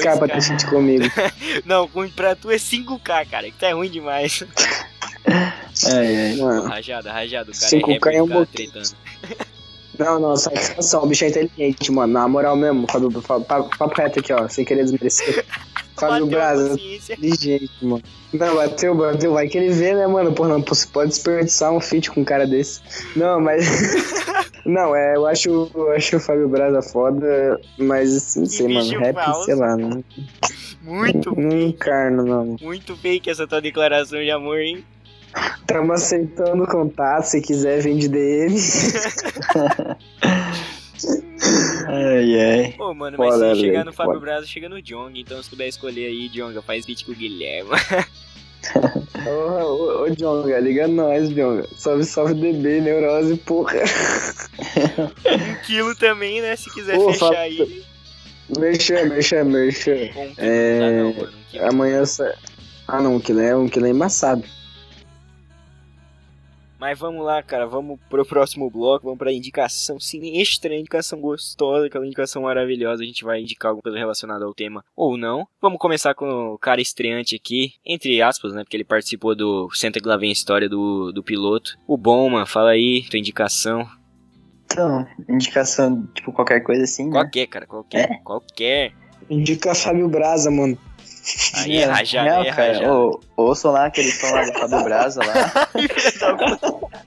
[0.02, 0.30] Caras.
[0.30, 1.04] ter gente comigo.
[1.64, 4.44] Não, pra tu é 5k, cara, que tá ruim demais.
[5.26, 6.36] Ai, ai.
[6.36, 8.90] Mano, Rajada, rajada, o cara 5K é é um tretando.
[9.98, 11.02] não, não, satisfação.
[11.04, 12.12] O bicho é inteligente, mano.
[12.12, 15.44] Na moral mesmo, Fábio, papo, reto aqui, ó, sem querer desmerecer.
[15.98, 18.02] Fábio Braza, inteligente, mano.
[18.32, 19.32] Não, bateu, bateu.
[19.32, 20.32] Vai que ele vê, né, mano?
[20.32, 22.80] Pô, não, você pode desperdiçar um feat com um cara desse.
[23.16, 23.66] Não, mas.
[24.64, 28.98] não, é, eu acho, eu acho o Fábio Braza foda, mas não Que sei, mano.
[29.00, 29.44] Rap, falso.
[29.46, 30.04] sei lá, não,
[30.82, 32.56] Muito, não encarno, não.
[32.62, 34.84] muito fake essa tua declaração de amor, hein?
[35.66, 38.56] Tamo aceitando contato, se quiser, vem de DM.
[41.86, 42.74] Ai, ai.
[42.76, 44.20] Pô, mano, mas Foda, se chegar no Fábio.
[44.20, 45.18] Braza, chega no Jong.
[45.20, 47.70] Então, se puder escolher aí, Jonga, faz beat com o Guilherme.
[49.26, 51.66] Ô, ô, ô, Jonga, liga nós, Jonga.
[51.76, 53.78] Salve, salve, DB, neurose, porra.
[53.78, 56.56] um quilo também, né?
[56.56, 57.84] Se quiser Pô, fechar Fábio- aí.
[58.58, 60.08] Merchan, merchan, merchan.
[60.12, 61.28] Com um quilo É, não dá, não, mano.
[61.38, 61.66] Um quilo.
[61.66, 62.04] Amanhã.
[62.04, 62.34] sa-
[62.88, 64.42] Ah, não, um quilo é, um quilo é embaçado.
[66.78, 72.06] Mas vamos lá, cara, vamos pro próximo bloco, vamos pra indicação sinistra, indicação gostosa, aquela
[72.06, 73.02] indicação maravilhosa.
[73.02, 75.46] A gente vai indicar alguma coisa relacionada ao tema ou não.
[75.60, 78.62] Vamos começar com o cara estreante aqui, entre aspas, né?
[78.62, 81.76] Porque ele participou do Senta que lá vem a história do, do piloto.
[81.86, 83.84] O Bom, fala aí, tua indicação.
[84.64, 87.12] Então, indicação, tipo, qualquer coisa assim, né?
[87.12, 88.92] Qualquer, cara, qualquer, qualquer.
[89.28, 90.78] Indica Fábio Braza, mano.
[91.54, 95.20] Aí é rajar, Não, é cara, ô, ouçam lá aquele som lá do Fábio Braza
[95.24, 95.68] lá.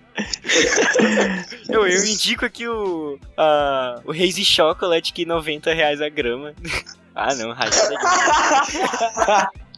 [1.67, 6.53] Eu, eu indico aqui o, a, o Hazy Chocolate, que 90 reais a grama.
[7.13, 7.97] Ah, não, rajada de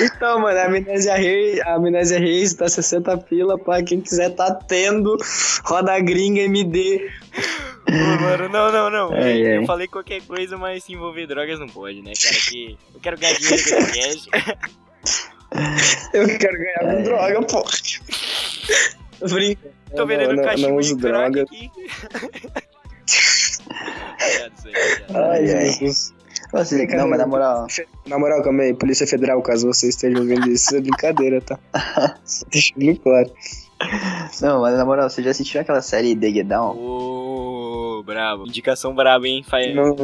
[0.00, 4.54] Então, mano, a Amnésia Reis, a Amnésia Reis tá 60 pila pra quem quiser tá
[4.54, 5.16] tendo.
[5.64, 7.10] Roda gringa MD.
[7.84, 9.12] Pô, mano, não, não, não.
[9.16, 9.66] Ai, eu ai.
[9.66, 12.36] falei qualquer coisa, mas se envolver drogas não pode, né, cara?
[12.48, 14.30] Que eu quero ganhar dinheiro com esse cast.
[16.12, 17.64] Eu quero ganhar com droga, pô.
[19.18, 19.74] Tô brincando.
[19.96, 21.42] Tô vendendo não, cachimbo não de droga.
[21.42, 21.70] aqui.
[25.14, 26.17] Ai, Ai.
[26.52, 27.66] Não, mas na moral,
[28.06, 31.58] Na moral, calma aí, Polícia Federal, caso vocês estejam vendo isso, é brincadeira, tá?
[32.24, 33.30] Só deixando claro.
[34.40, 36.76] não, mas na moral, você já assistiu aquela série The Get Down?
[36.76, 38.46] Ô, brabo.
[38.46, 39.44] Indicação braba, hein?
[39.46, 39.74] Faz...
[39.74, 39.94] Não,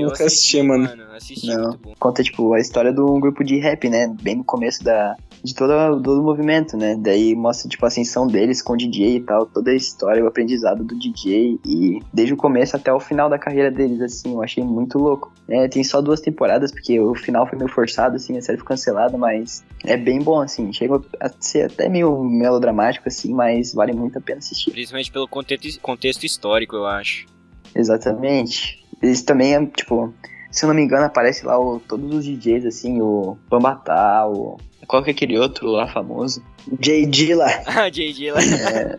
[0.00, 0.88] Eu nunca assisti, mano.
[1.14, 1.78] Assisti, Não.
[1.98, 4.14] Conta, tipo, a história de um grupo de rap, né?
[4.20, 6.96] Bem no começo da, de todo, todo o movimento, né?
[6.98, 10.26] Daí mostra, tipo, a ascensão deles com o DJ e tal, toda a história, o
[10.26, 14.42] aprendizado do DJ e desde o começo até o final da carreira deles, assim, eu
[14.42, 15.32] achei muito louco.
[15.48, 18.66] É, tem só duas temporadas, porque o final foi meio forçado, assim, a série foi
[18.66, 23.92] cancelada, mas é bem bom, assim, chega a ser até meio melodramático, assim, mas vale
[23.92, 24.72] muito a pena assistir.
[24.72, 27.26] Principalmente pelo contexto, contexto histórico, eu acho.
[27.74, 28.85] Exatamente.
[29.02, 30.12] Eles também, é, tipo,
[30.50, 34.58] se eu não me engano, aparece lá o, todos os DJs, assim, o Bambatá, o.
[34.86, 36.42] Qual que é aquele outro lá famoso?
[36.80, 37.48] JD lá.
[37.66, 38.40] Ah, JD lá.
[38.42, 38.98] É,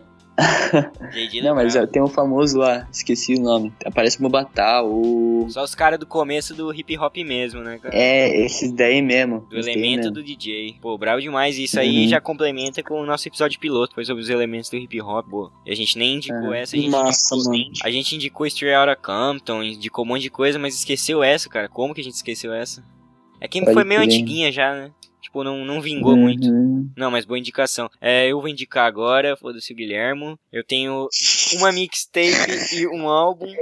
[1.43, 1.87] não, mas lembrava.
[1.87, 3.73] tem um famoso lá, esqueci o nome.
[3.85, 5.47] Aparece o Bambatá, o.
[5.49, 7.95] Só os caras do começo do hip hop mesmo, né, cara?
[7.95, 9.47] É, esses daí mesmo.
[9.49, 10.11] Do elemento mesmo.
[10.13, 10.75] do DJ.
[10.81, 11.57] Pô, bravo demais.
[11.57, 12.07] Isso aí Uhum.
[12.09, 13.95] já complementa com o nosso episódio piloto.
[13.95, 15.51] Foi sobre os elementos do hip hop, pô.
[15.65, 16.53] E a gente nem indicou Uhum.
[16.53, 17.71] essa, a gente Nossa, indicou, mano.
[17.83, 21.67] A gente indicou Straight Outta Compton, indicou um monte de coisa, mas esqueceu essa, cara.
[21.67, 22.83] Como que a gente esqueceu essa?
[23.41, 24.13] É que Pode foi meio crer.
[24.13, 24.91] antiguinha já, né?
[25.27, 26.47] Tipo, não, não vingou muito.
[26.47, 26.89] Uhum.
[26.95, 27.89] Não, mas boa indicação.
[27.99, 30.39] É, eu vou indicar agora, foda-se o Guilhermo.
[30.53, 31.09] Eu tenho
[31.59, 33.53] uma mixtape e um álbum.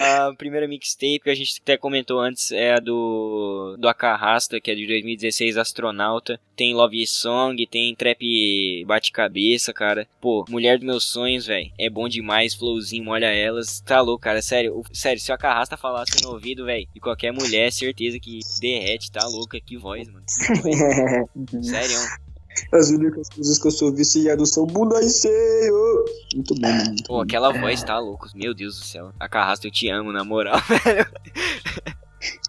[0.00, 4.70] A primeira mixtape que a gente até comentou antes é a do, do Acarrasta, que
[4.70, 6.38] é de 2016, Astronauta.
[6.54, 10.06] Tem Love Song, tem Trap Bate-Cabeça, cara.
[10.20, 11.70] Pô, Mulher dos Meus Sonhos, velho.
[11.78, 13.80] É bom demais, flowzinho, molha elas.
[13.80, 14.42] Tá louco, cara.
[14.42, 19.10] Sério, sério, se o Acarrasta falasse no ouvido, velho, de qualquer mulher, certeza que derrete,
[19.10, 19.60] tá louca.
[19.60, 20.24] Que voz, mano.
[20.46, 21.66] Que voz.
[21.66, 22.27] Sério.
[22.72, 26.04] As únicas coisas que eu sou viciado são bunda e seio.
[26.34, 26.84] Muito bom, mano.
[26.86, 28.28] muito Pô, aquela voz tá louco.
[28.34, 29.12] Meu Deus do céu.
[29.18, 31.06] A Carrasta, eu te amo, na moral, velho.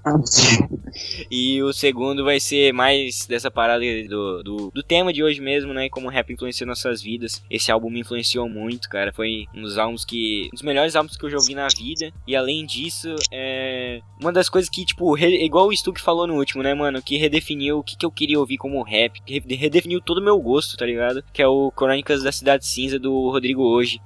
[1.29, 5.73] E o segundo vai ser mais dessa parada do, do, do tema de hoje mesmo,
[5.73, 5.89] né?
[5.89, 7.43] Como o rap influenciou nossas vidas.
[7.49, 9.13] Esse álbum me influenciou muito, cara.
[9.13, 10.47] Foi um dos álbuns que.
[10.47, 12.11] Um dos melhores álbuns que eu já ouvi na vida.
[12.27, 14.01] E além disso, é.
[14.19, 17.01] Uma das coisas que, tipo, re- igual o Stu que falou no último, né, mano?
[17.01, 19.19] Que redefiniu o que, que eu queria ouvir como rap.
[19.27, 21.23] Redefiniu todo o meu gosto, tá ligado?
[21.31, 24.01] Que é o Crônicas da Cidade Cinza do Rodrigo Hoje.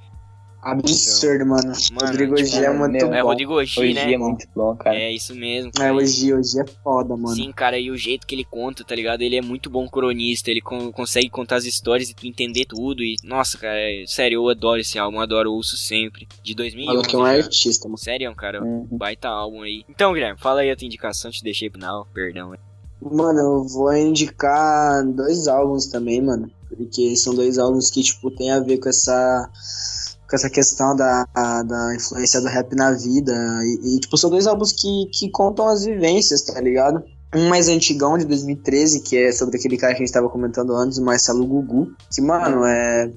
[0.64, 1.74] Absurdo, mano.
[1.92, 3.14] Mano, Rodrigo tipo, hoje é muito meu, bom.
[3.16, 4.14] É Rodrigo Hoje, Hoje né?
[4.14, 4.96] é muito bom, cara.
[4.96, 5.70] É isso mesmo.
[5.76, 5.94] É, cara.
[5.94, 7.36] hoje, hoje é foda, mano.
[7.36, 9.22] Sim, cara, e o jeito que ele conta, tá ligado?
[9.22, 13.04] Ele é muito bom cronista, ele con- consegue contar as histórias e tu entender tudo.
[13.04, 16.28] E, nossa, cara, é- sério, eu adoro esse álbum, adoro, ouço sempre.
[16.42, 17.44] De 2011 Fala que é um já.
[17.46, 17.98] artista, mano.
[17.98, 18.88] Sério, cara, Uhum.
[18.92, 19.84] baita álbum aí.
[19.90, 22.54] Então, Guilherme, fala aí a tua indicação, te deixei pro final, perdão.
[23.02, 26.50] Mano, eu vou indicar dois álbuns também, mano.
[26.76, 29.50] Porque são dois álbuns que, tipo, tem a ver com essa.
[30.34, 33.32] Com essa questão da, a- da influência do rap na vida.
[33.64, 37.04] E, e, tipo, são dois álbuns que, que contam as vivências, tá ligado?
[37.36, 40.76] Um mais antigão, de 2013, que é sobre aquele cara que a gente tava comentando
[40.76, 41.92] antes, o Marcelo Gugu.
[42.12, 43.12] Que, mano, é.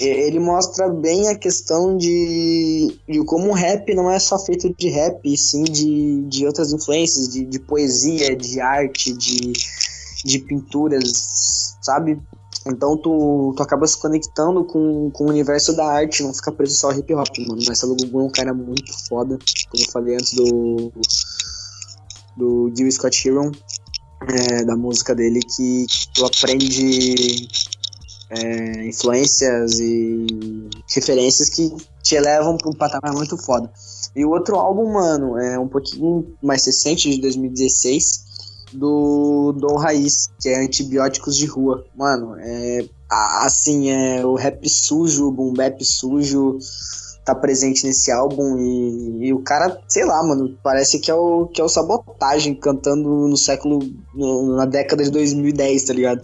[0.00, 4.88] Ele mostra bem a questão de, de como o rap não é só feito de
[4.88, 9.52] rap, e sim de, de outras influências, de, de poesia, de arte, de,
[10.24, 12.18] de pinturas, sabe?
[12.66, 16.74] Então tu, tu acaba se conectando com, com o universo da arte, não fica preso
[16.74, 17.62] só ao hip hop, mano.
[17.66, 19.38] Marcelo Gugu é um cara muito foda,
[19.70, 20.92] como eu falei antes do,
[22.36, 23.52] do Gil Scott Heron,
[24.28, 27.48] é, da música dele, que tu aprende
[28.30, 30.26] é, influências e
[30.88, 31.70] referências que
[32.02, 33.70] te elevam pra um patamar muito foda.
[34.16, 38.23] E o outro álbum, mano, é um pouquinho mais recente, de 2016,
[38.74, 41.84] do Dom Raiz, que é Antibióticos de Rua.
[41.96, 42.84] Mano, é
[43.42, 46.58] assim, é, o rap sujo, o boom bap sujo
[47.24, 51.46] tá presente nesse álbum e, e o cara, sei lá, mano, parece que é o
[51.46, 53.78] que é o Sabotagem cantando no século
[54.14, 56.20] no- na década de 2010, tá ligado?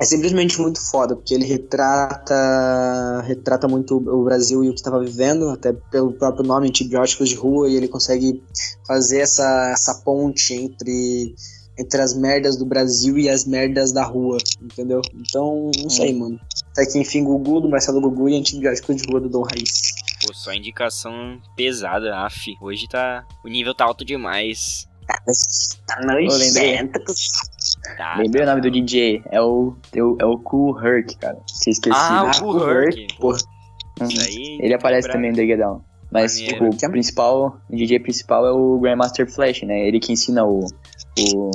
[0.00, 4.98] É simplesmente muito foda, porque ele retrata retrata muito o Brasil e o que estava
[4.98, 8.42] vivendo, até pelo próprio nome, antibióticos de rua, e ele consegue
[8.86, 11.34] fazer essa, essa ponte entre
[11.78, 15.00] entre as merdas do Brasil e as merdas da rua, entendeu?
[15.14, 16.38] Então, não sei, mano.
[16.72, 19.80] Até que enfim, Gugu, do Marcelo Gugu e antibiótico de rua do Dom Raiz.
[20.26, 22.56] Pô, só indicação pesada, af.
[22.60, 23.26] Hoje tá.
[23.44, 24.88] O nível tá alto demais.
[25.06, 25.20] Tá
[26.00, 26.88] Eu lembrei.
[27.96, 28.68] Tá, Lembrei tá, o nome tá.
[28.68, 29.22] do DJ.
[29.30, 31.38] É o, é o, é o Cool Herc, cara.
[31.46, 31.96] Se esqueci.
[31.98, 33.16] Ah, o Cool Herc.
[33.18, 33.38] Porra.
[34.00, 34.08] Uhum.
[34.08, 34.58] Isso aí.
[34.60, 35.12] Ele aparece lembrar.
[35.12, 35.82] também no The Get Down.
[36.10, 36.70] Mas, Maneiro.
[36.70, 39.86] tipo, o principal, o DJ principal é o Grandmaster Flash, né?
[39.86, 40.60] Ele que ensina o.
[41.18, 41.50] o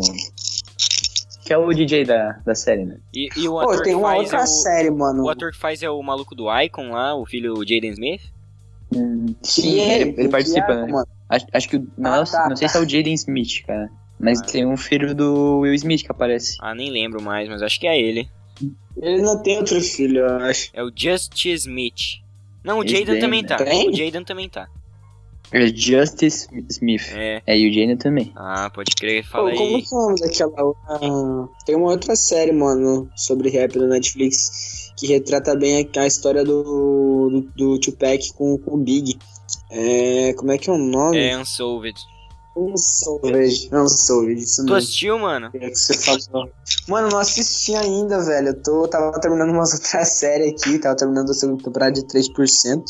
[1.46, 2.98] que é o DJ da, da série, né?
[3.14, 5.24] E, e o Pô, ator tem que uma faz outra é o, série, mano.
[5.24, 8.22] O ator que faz é o maluco do Icon lá, o filho do Jaden Smith.
[8.96, 10.92] Hum, sim, ele, ele participa, é, né?
[10.92, 11.08] mano.
[11.28, 11.88] Acho, acho que o.
[11.98, 12.74] Não, Ah, tá, não sei tá.
[12.74, 13.90] se é o Jaden Smith, cara.
[14.20, 14.46] Mas Ah.
[14.46, 16.56] tem um filho do Will Smith que aparece.
[16.62, 18.30] Ah, nem lembro mais, mas acho que é ele.
[18.98, 20.70] Ele não tem outro filho, eu acho.
[20.74, 22.20] É o Justice Smith.
[22.64, 23.56] Não, o Jaden também tá.
[23.56, 23.90] Tem?
[23.90, 24.68] O Jaden também tá.
[25.52, 27.12] É Justice Smith.
[27.12, 27.42] É.
[27.46, 28.32] É, e o também.
[28.36, 29.82] Ah, pode crer, fala Pô, como aí.
[29.82, 31.50] que é o nome daquela outra...
[31.66, 36.44] Tem uma outra série, mano, sobre rap na Netflix que retrata bem a, a história
[36.44, 36.64] do,
[37.30, 39.18] do, do Tupac com, com o Big.
[39.72, 41.18] É, como é que é o nome?
[41.18, 41.98] É Unsolved.
[42.56, 43.70] Unsolved.
[43.74, 44.76] Unsolved, isso Tu mesmo.
[44.76, 45.50] assistiu, mano?
[45.54, 46.50] É que você falou.
[46.88, 48.50] Mano, não assisti ainda, velho.
[48.50, 52.84] Eu tô, tava terminando umas outras séries aqui, tava terminando a segunda temporada de 3%.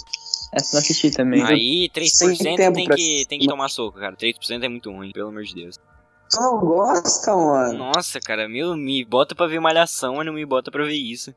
[0.52, 1.44] Essa eu não assisti também.
[1.44, 4.16] Aí, 3% Sem tem pra que, tem que tomar soco, cara.
[4.16, 5.78] 3% é muito ruim, pelo amor de Deus.
[6.32, 7.78] Tu não gosta, mano?
[7.78, 11.34] Nossa, cara, meu, me bota pra ver malhação, mas não me bota pra ver isso.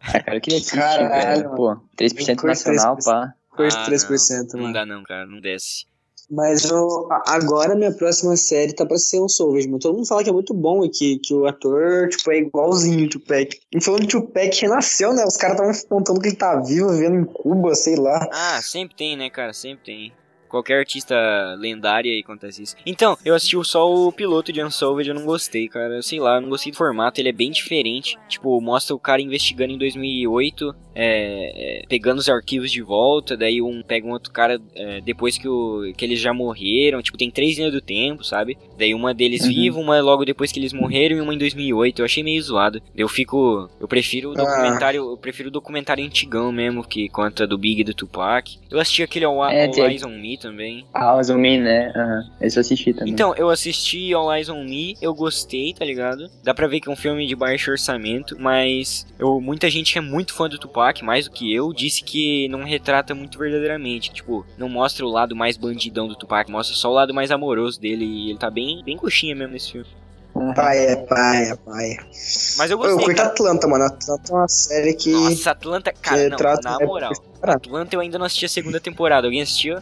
[0.00, 1.08] Ah, cara, eu queria assistir, Caralho,
[1.44, 1.54] velho.
[1.56, 3.04] Pô, 3% curto nacional, 3%.
[3.04, 3.32] pá.
[3.56, 4.66] Curto Ah, 3%, não, mano.
[4.66, 5.86] não dá não, cara, não desce.
[6.30, 9.78] Mas eu, agora minha próxima série tá pra ser um Solvage, mano.
[9.78, 13.06] Todo mundo fala que é muito bom e que, que o ator, tipo, é igualzinho
[13.06, 13.56] o Tupac.
[13.72, 15.24] E falando que o Tupac renasceu, né?
[15.24, 18.28] Os caras estavam contando que ele tá vivo, vivendo em Cuba, sei lá.
[18.32, 20.12] Ah, sempre tem, né, cara, sempre tem.
[20.48, 21.14] Qualquer artista
[21.58, 22.76] lendário aí acontece isso.
[22.86, 26.00] Então, eu assisti só o piloto de Unsolved, eu não gostei, cara.
[26.02, 28.16] Sei lá, eu não gostei do formato, ele é bem diferente.
[28.28, 33.60] Tipo, mostra o cara investigando em 2008, é, é, pegando os arquivos de volta, daí
[33.60, 37.02] um pega um outro cara é, depois que, o, que eles já morreram.
[37.02, 38.56] Tipo, tem três linhas do tempo, sabe?
[38.78, 39.48] Daí uma deles Uhum.
[39.48, 41.98] viva, uma logo depois que eles morreram e uma em 2008.
[42.00, 42.80] Eu achei meio zoado.
[42.96, 43.68] Eu fico.
[43.78, 44.36] Eu prefiro o Ah.
[44.36, 45.10] documentário.
[45.10, 48.56] Eu prefiro o documentário antigão mesmo, que conta do Big e do Tupac.
[48.70, 50.86] Eu assisti aquele All, É, All tem- Eyes on Me também.
[50.94, 51.92] House on Me, né?
[51.94, 52.30] Aham.
[52.40, 53.12] Esse eu assisti também.
[53.12, 56.30] Então, eu assisti All Eyes on Me, eu gostei, tá ligado?
[56.42, 59.98] Dá pra ver que é um filme de baixo orçamento, mas eu, muita gente que
[59.98, 64.12] é muito fã do Tupac, mais do que eu, disse que não retrata muito verdadeiramente.
[64.12, 67.80] Tipo, não mostra o lado mais bandidão do Tupac, mostra só o lado mais amoroso
[67.80, 69.86] dele e ele tá bem, bem coxinha mesmo nesse filme.
[70.54, 71.96] Paia, paia, paia.
[72.58, 73.04] Mas eu Pô, Eu gostei.
[73.06, 73.28] curto cara.
[73.30, 73.84] Atlanta, mano.
[73.84, 75.10] Atlanta é uma série que.
[75.10, 77.12] Nossa, Atlanta, cara, não, trata- na é- moral.
[77.42, 79.26] Atlanta eu ainda não assisti a segunda temporada.
[79.26, 79.78] Alguém assistiu?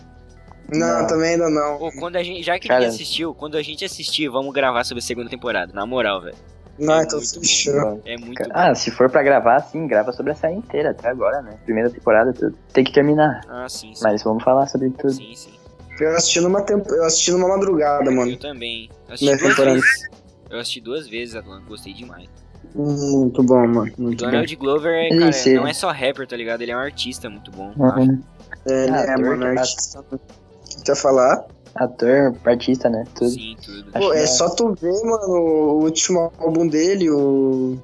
[0.73, 1.07] Não, Não.
[1.09, 1.79] também ainda não.
[1.79, 2.81] Pô, quando a gente, já que Cara.
[2.81, 5.73] ninguém assistiu, quando a gente assistir, vamos gravar sobre a segunda temporada.
[5.75, 6.37] Na moral, velho.
[6.79, 8.03] Não, é então muito fechou.
[8.05, 8.51] É muito bom.
[8.53, 11.57] Ah, se for pra gravar, sim, grava sobre a série inteira até agora, né?
[11.65, 12.57] Primeira temporada, tudo.
[12.73, 13.41] Tem que terminar.
[13.49, 14.03] Ah, sim, sim.
[14.03, 15.13] Mas vamos falar sobre tudo.
[15.13, 15.51] Sim, sim.
[16.01, 16.85] Eu assisti numa, temp...
[16.89, 18.31] eu assisti numa madrugada, mano.
[18.33, 18.91] Eu também.
[19.09, 19.75] Eu assisti Minha duas temporada.
[19.77, 20.09] vezes.
[20.51, 22.29] Eu assisti duas vezes Atlanta, gostei demais.
[22.75, 23.93] Muito bom, mano.
[23.97, 24.31] O Muito bom.
[24.31, 25.55] Donald Glover, é, cara, sei.
[25.55, 26.63] não é só rapper, tá ligado?
[26.63, 27.73] Ele é um artista muito bom.
[27.77, 28.21] Uhum.
[28.67, 29.39] É, ele Ah, é, mano.
[29.53, 30.01] que Artista.
[30.01, 31.45] O que tu ia falar?
[31.75, 33.05] Ator, artista, né?
[33.15, 33.31] Tudo.
[33.31, 33.93] Sim, tudo.
[33.93, 34.27] Pô, é é.
[34.27, 37.79] só tu ver, mano, o último álbum dele, o.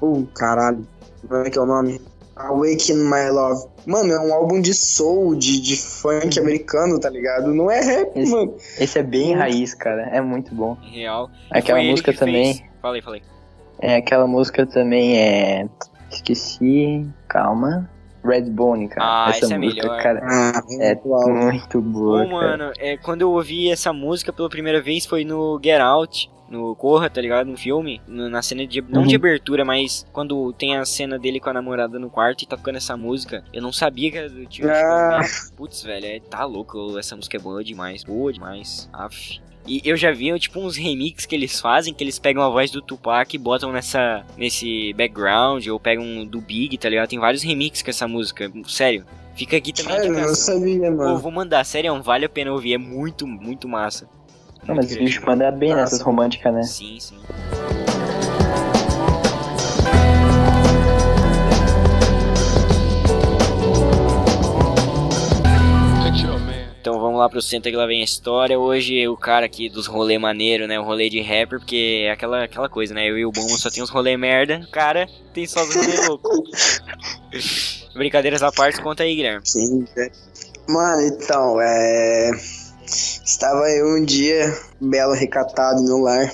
[0.00, 0.86] O caralho.
[1.26, 2.00] Como é que é o nome?
[2.36, 3.66] Awaken My Love.
[3.86, 7.54] Mano, é um álbum de soul, de, de funk americano, tá ligado?
[7.54, 8.54] Não é rap, Esse- mano.
[8.78, 10.02] Esse é bem raiz, cara.
[10.10, 10.76] É muito bom.
[10.82, 11.30] Em real.
[11.50, 12.54] Aquela música também.
[12.54, 12.70] Fez...
[12.80, 13.22] Falei, falei.
[13.80, 15.68] É, aquela música também é.
[16.10, 17.06] Esqueci.
[17.28, 17.88] Calma.
[18.24, 19.26] Redbone, cara.
[19.26, 20.02] Ah, essa essa é música, melhor.
[20.02, 22.24] cara, Ah, é muito boa.
[22.24, 26.30] Pô, mano, é, quando eu ouvi essa música pela primeira vez foi no Get Out,
[26.48, 27.46] no Corra, tá ligado?
[27.46, 28.82] No filme, no- na cena de.
[28.82, 29.06] Não Uhum.
[29.08, 32.56] de abertura, mas quando tem a cena dele com a namorada no quarto e tá
[32.58, 33.42] tocando essa música.
[33.52, 34.70] Eu não sabia que era do tio.
[34.70, 35.20] Ah.
[35.56, 36.98] Putz, velho, é, tá louco.
[36.98, 38.04] Essa música é boa demais.
[38.04, 38.88] Boa demais.
[38.92, 39.40] Aff.
[39.66, 42.70] E eu já vi, tipo, uns remix que eles fazem, que eles pegam a voz
[42.70, 47.08] do Tupac e botam nessa, nesse background, ou pegam do Big, tá ligado?
[47.08, 48.50] Tem vários remixes com essa música.
[48.66, 49.04] Sério.
[49.34, 51.18] Fica aqui também Sério, eu não sabia, Pô, mano.
[51.18, 54.06] vou mandar, sério, vale a pena ouvir, é muito, muito massa.
[54.66, 55.80] Não, mas o Muito bicho manda bem Nossa.
[55.82, 56.62] nessas românticas, né?
[56.62, 57.16] Sim, sim.
[67.16, 68.58] Lá pro Senta que lá vem a história.
[68.58, 70.78] Hoje o cara aqui dos rolê maneiro, né?
[70.78, 73.08] O rolê de rapper, porque é aquela, aquela coisa, né?
[73.08, 74.60] Eu e o Bomo só tem uns rolê merda.
[74.66, 76.42] O cara tem só os rolê louco.
[77.94, 79.46] Brincadeiras à parte, conta aí, Guilherme.
[79.46, 80.10] Sim, é.
[80.68, 82.30] Mano, então, é.
[82.84, 86.30] Estava eu um dia, belo recatado no lar,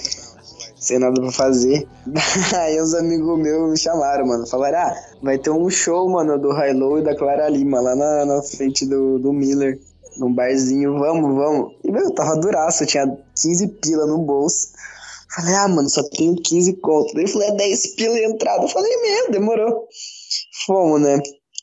[0.77, 1.87] sem nada pra fazer.
[2.57, 4.47] Aí uns amigos meus me chamaram, mano.
[4.47, 8.25] Falaram, ah, vai ter um show, mano, do Hilo e da Clara Lima, lá na,
[8.25, 9.79] na frente do, do Miller,
[10.19, 11.75] num barzinho, vamos, vamos.
[11.85, 13.07] E, meu, eu tava duraço, eu tinha
[13.41, 14.69] 15 pila no bolso.
[15.35, 17.15] Falei, ah, mano, só tenho 15 conto.
[17.15, 18.65] Daí eu falei, é 10 pila entrada.
[18.65, 19.87] Eu falei, mesmo, demorou.
[20.67, 21.21] Fomos, né?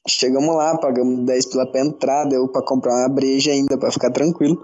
[0.07, 4.11] Chegamos lá, pagamos 10 pila pra entrar, deu pra comprar uma breja ainda, pra ficar
[4.11, 4.61] tranquilo.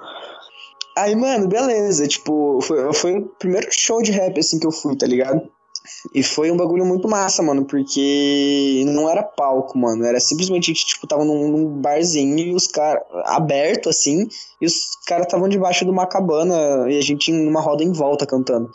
[0.98, 4.96] Aí, mano, beleza, tipo, foi, foi o primeiro show de rap, assim, que eu fui,
[4.96, 5.42] tá ligado?
[6.14, 11.08] E foi um bagulho muito massa, mano, porque não era palco, mano, era simplesmente, tipo,
[11.08, 14.28] tava num, num barzinho e os caras, aberto, assim,
[14.60, 14.74] e os
[15.06, 18.70] caras estavam debaixo de uma cabana e a gente numa roda em volta cantando.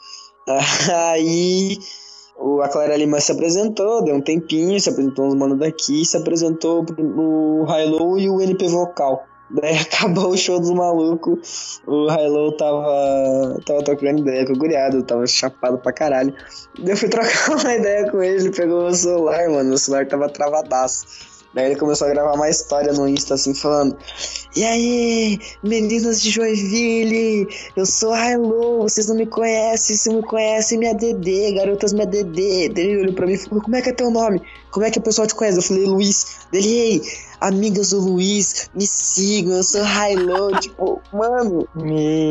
[1.10, 1.78] Aí
[2.38, 6.16] o, a Clara Lima se apresentou, deu um tempinho, se apresentou uns manos daqui, se
[6.16, 9.24] apresentou o Hilo e o NP Vocal.
[9.50, 15.02] Daí acabou o show dos malucos, o Hilo tava, tava trocando ideia com o guriado,
[15.02, 16.34] tava chapado pra caralho.
[16.78, 20.06] Daí eu fui trocar uma ideia com ele, ele pegou o celular, mano, o celular
[20.06, 21.36] tava travadaço.
[21.56, 23.96] Daí ele começou a gravar uma história no Insta, assim, falando:
[24.54, 30.78] E aí, meninas de Joinville, eu sou Hilo, vocês não me conhecem, se me conhecem,
[30.78, 32.68] minha DD, garotas minha DD.
[32.68, 34.42] Daí ele olhou pra mim e falou: Como é que é teu nome?
[34.76, 35.56] Como é que o pessoal te conhece?
[35.56, 36.36] Eu falei: Luiz.
[36.52, 37.02] Dele, ei,
[37.40, 40.50] amigas do Luiz, me sigam, eu sou Hilo.
[40.60, 41.66] tipo, mano,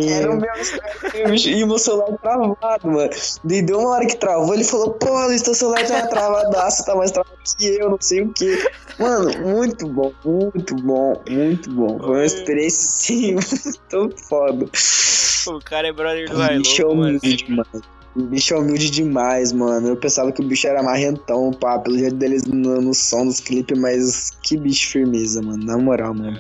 [0.08, 3.10] era o meu e o meu celular travado, mano.
[3.44, 6.96] Daí deu uma hora que travou, ele falou: Pô, Luiz, teu celular tá travadaço, tá
[6.96, 8.70] mais travado que eu, não sei o que.
[9.00, 11.98] Mano, muito bom, muito bom, muito bom.
[11.98, 13.34] Foi uma experiência, sim,
[13.92, 14.70] muito foda.
[15.48, 17.20] O cara é brother do Hilo, mano.
[17.24, 17.96] humilde, mano.
[18.16, 19.90] O bicho é humilde demais, mano.
[19.90, 23.40] Eu pensava que o bicho era marrentão, pá, pelo jeito deles no, no som dos
[23.40, 25.66] clipes, mas que bicho firmeza, mano.
[25.66, 26.40] Na moral, mano.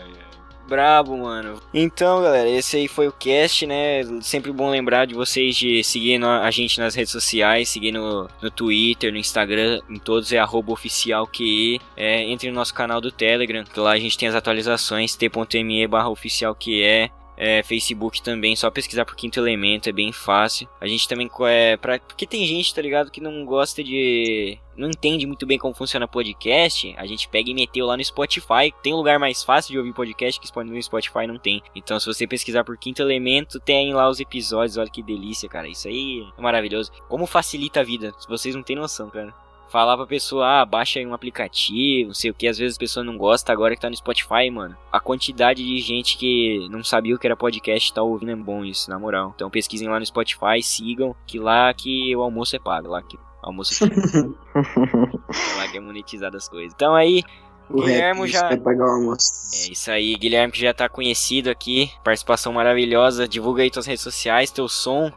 [0.68, 1.60] Brabo, mano.
[1.74, 4.04] Então, galera, esse aí foi o cast, né?
[4.22, 8.50] Sempre bom lembrar de vocês de seguir a gente nas redes sociais, seguir no, no
[8.50, 11.80] Twitter, no Instagram, em todos é oficialQE.
[11.96, 15.88] É, entre no nosso canal do Telegram, que lá a gente tem as atualizações, t.me
[15.88, 17.12] barra oficialQE.
[17.38, 20.68] É, Facebook também, só pesquisar por Quinto Elemento, é bem fácil.
[20.80, 24.90] A gente também é pra, porque tem gente, tá ligado, que não gosta de não
[24.90, 28.74] entende muito bem como funciona podcast, a gente pega e meteu lá no Spotify.
[28.84, 31.62] Tem lugar mais fácil de ouvir podcast que no Spotify não tem.
[31.76, 34.78] Então, se você pesquisar por Quinto Elemento, tem lá os episódios.
[34.78, 35.68] Olha que delícia, cara.
[35.68, 36.92] Isso aí é maravilhoso.
[37.08, 39.34] Como facilita a vida, vocês não têm noção, cara.
[39.70, 42.80] Falar pra pessoa, ah, baixa aí um aplicativo, não sei o que, às vezes a
[42.80, 44.78] pessoa não gosta, agora que tá no Spotify, mano.
[44.92, 48.64] A quantidade de gente que não sabia o que era podcast tá ouvindo é bom
[48.64, 49.34] isso, na moral.
[49.36, 53.18] Então pesquisem lá no Spotify, sigam, que lá que o almoço é pago, lá que
[53.18, 54.38] o almoço é pago.
[55.58, 56.74] lá que é monetizado as coisas.
[56.74, 57.24] Então aí,
[57.70, 58.48] o Guilherme já.
[58.48, 59.32] vai pagar o almoço.
[59.54, 63.28] É isso aí, Guilherme que já tá conhecido aqui, participação maravilhosa.
[63.28, 65.12] Divulga aí tuas redes sociais, teu som.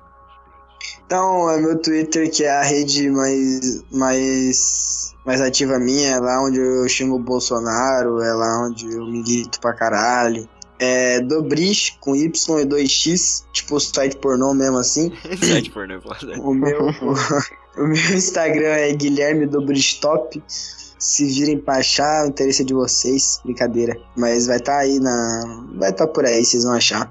[1.07, 6.43] Então, é meu Twitter, que é a rede mais, mais, mais ativa minha, é lá
[6.43, 10.49] onde eu xingo o Bolsonaro, é lá onde eu milito pra caralho.
[10.79, 12.29] É Dobrich com Y
[12.61, 15.11] e 2X, tipo site pornô mesmo assim.
[15.43, 16.39] Site pornô, foda.
[16.41, 16.79] O meu,
[17.77, 20.41] o, meu Instagram é Guilherme Dobristop.
[20.99, 23.97] Se virem pra achar, o interesse é de vocês, brincadeira.
[24.17, 25.65] Mas vai estar aí na.
[25.75, 27.11] Vai estar por aí, vocês vão achar.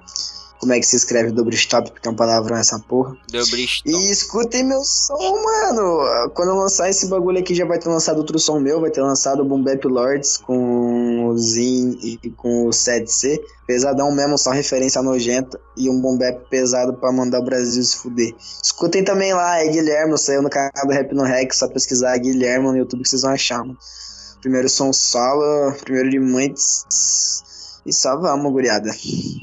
[0.60, 3.16] Como é que se escreve Dobristop, porque é um palavrão essa porra.
[3.32, 3.82] Dobrich.
[3.86, 6.30] E escutem meu som, mano.
[6.34, 8.82] Quando eu lançar esse bagulho aqui, já vai ter lançado outro som meu.
[8.82, 13.40] Vai ter lançado o Boom Bap Lords com o Zin e com o 7C.
[13.68, 15.60] Pesadão mesmo, só referência nojenta.
[15.76, 18.34] E um Boom Bap pesado pra mandar o Brasil se fuder.
[18.64, 20.18] Escutem também lá, é Guilherme.
[20.18, 21.54] Saiu no canal do Rap no Rec.
[21.54, 23.78] Só pesquisar Guilherme no YouTube que vocês vão achar, mano.
[24.42, 27.44] Primeiro som solo, primeiro de muitos.
[27.88, 28.90] E só vamos, guriada.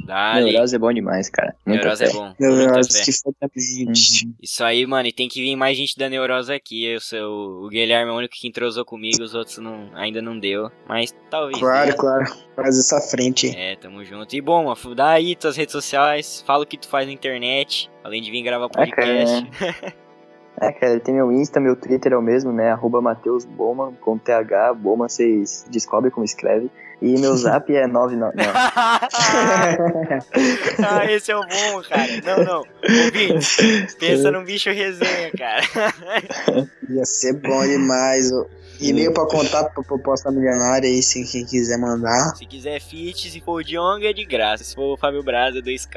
[0.05, 0.53] Dali.
[0.53, 1.57] Neurose é bom demais, cara.
[1.65, 2.35] Muita Neurose é bom.
[2.93, 3.05] Fé.
[3.05, 3.87] que foi também.
[3.87, 4.35] Uhum.
[4.43, 6.85] Isso aí, mano, e tem que vir mais gente da Neurose aqui.
[6.85, 10.39] Eu sou, o Guilherme é o único que entrosou comigo, os outros não, ainda não
[10.39, 10.71] deu.
[10.87, 11.59] Mas talvez.
[11.59, 11.97] Claro, dê.
[11.97, 12.27] claro.
[12.55, 13.57] Faz à frente.
[13.57, 14.37] É, tamo junto.
[14.37, 17.91] E bom, Afu, dá aí tuas redes sociais, fala o que tu faz na internet,
[18.05, 19.51] além de vir gravar Ah, cara, podcast.
[20.61, 22.71] É, cara, tem meu Insta, meu Twitter é o mesmo, né?
[22.71, 26.71] Arroba Matheus Boma, com TH, Boma, vocês descobrem como escreve.
[27.03, 28.17] E meu zap é 99.
[28.17, 28.33] Não.
[30.89, 32.09] ah, esse é o bom, cara.
[32.25, 32.65] Não, não.
[33.05, 35.63] Ouvinte, pensa num bicho resenha, cara.
[36.89, 38.31] Ia ser bom demais.
[38.81, 42.35] E-mail pra contato pra proposta milionária aí, se quem quiser mandar.
[42.37, 44.65] Se quiser fit, se for o Djonga é de graça.
[44.65, 45.95] Se for o Fábio Braza, é 2K.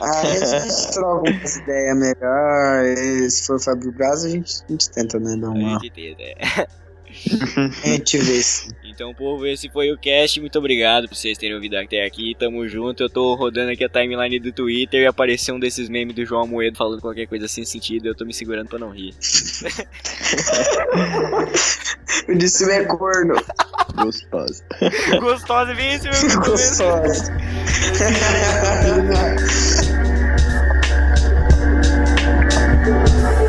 [0.00, 2.84] Ah, a gente troca umas ideias melhor.
[2.84, 5.36] e Se for Fábio Braz, a gente, a gente tenta, né?
[5.36, 5.80] Dar A uma.
[5.80, 6.66] gente tenta, é.
[7.84, 8.68] A gente vê se.
[8.94, 10.40] Então, povo, esse foi o cast.
[10.40, 12.32] Muito obrigado por vocês terem ouvido até aqui.
[12.38, 13.02] Tamo junto.
[13.02, 16.46] Eu tô rodando aqui a timeline do Twitter e apareceu um desses memes do João
[16.46, 18.06] Moedo falando qualquer coisa sem sentido.
[18.06, 19.12] Eu tô me segurando pra não rir.
[22.28, 23.34] o disse é corno.
[23.96, 24.64] Gostosa.
[25.20, 27.32] Gostosa, vem esse meu Gostosa.
[27.32, 27.34] Gostosa.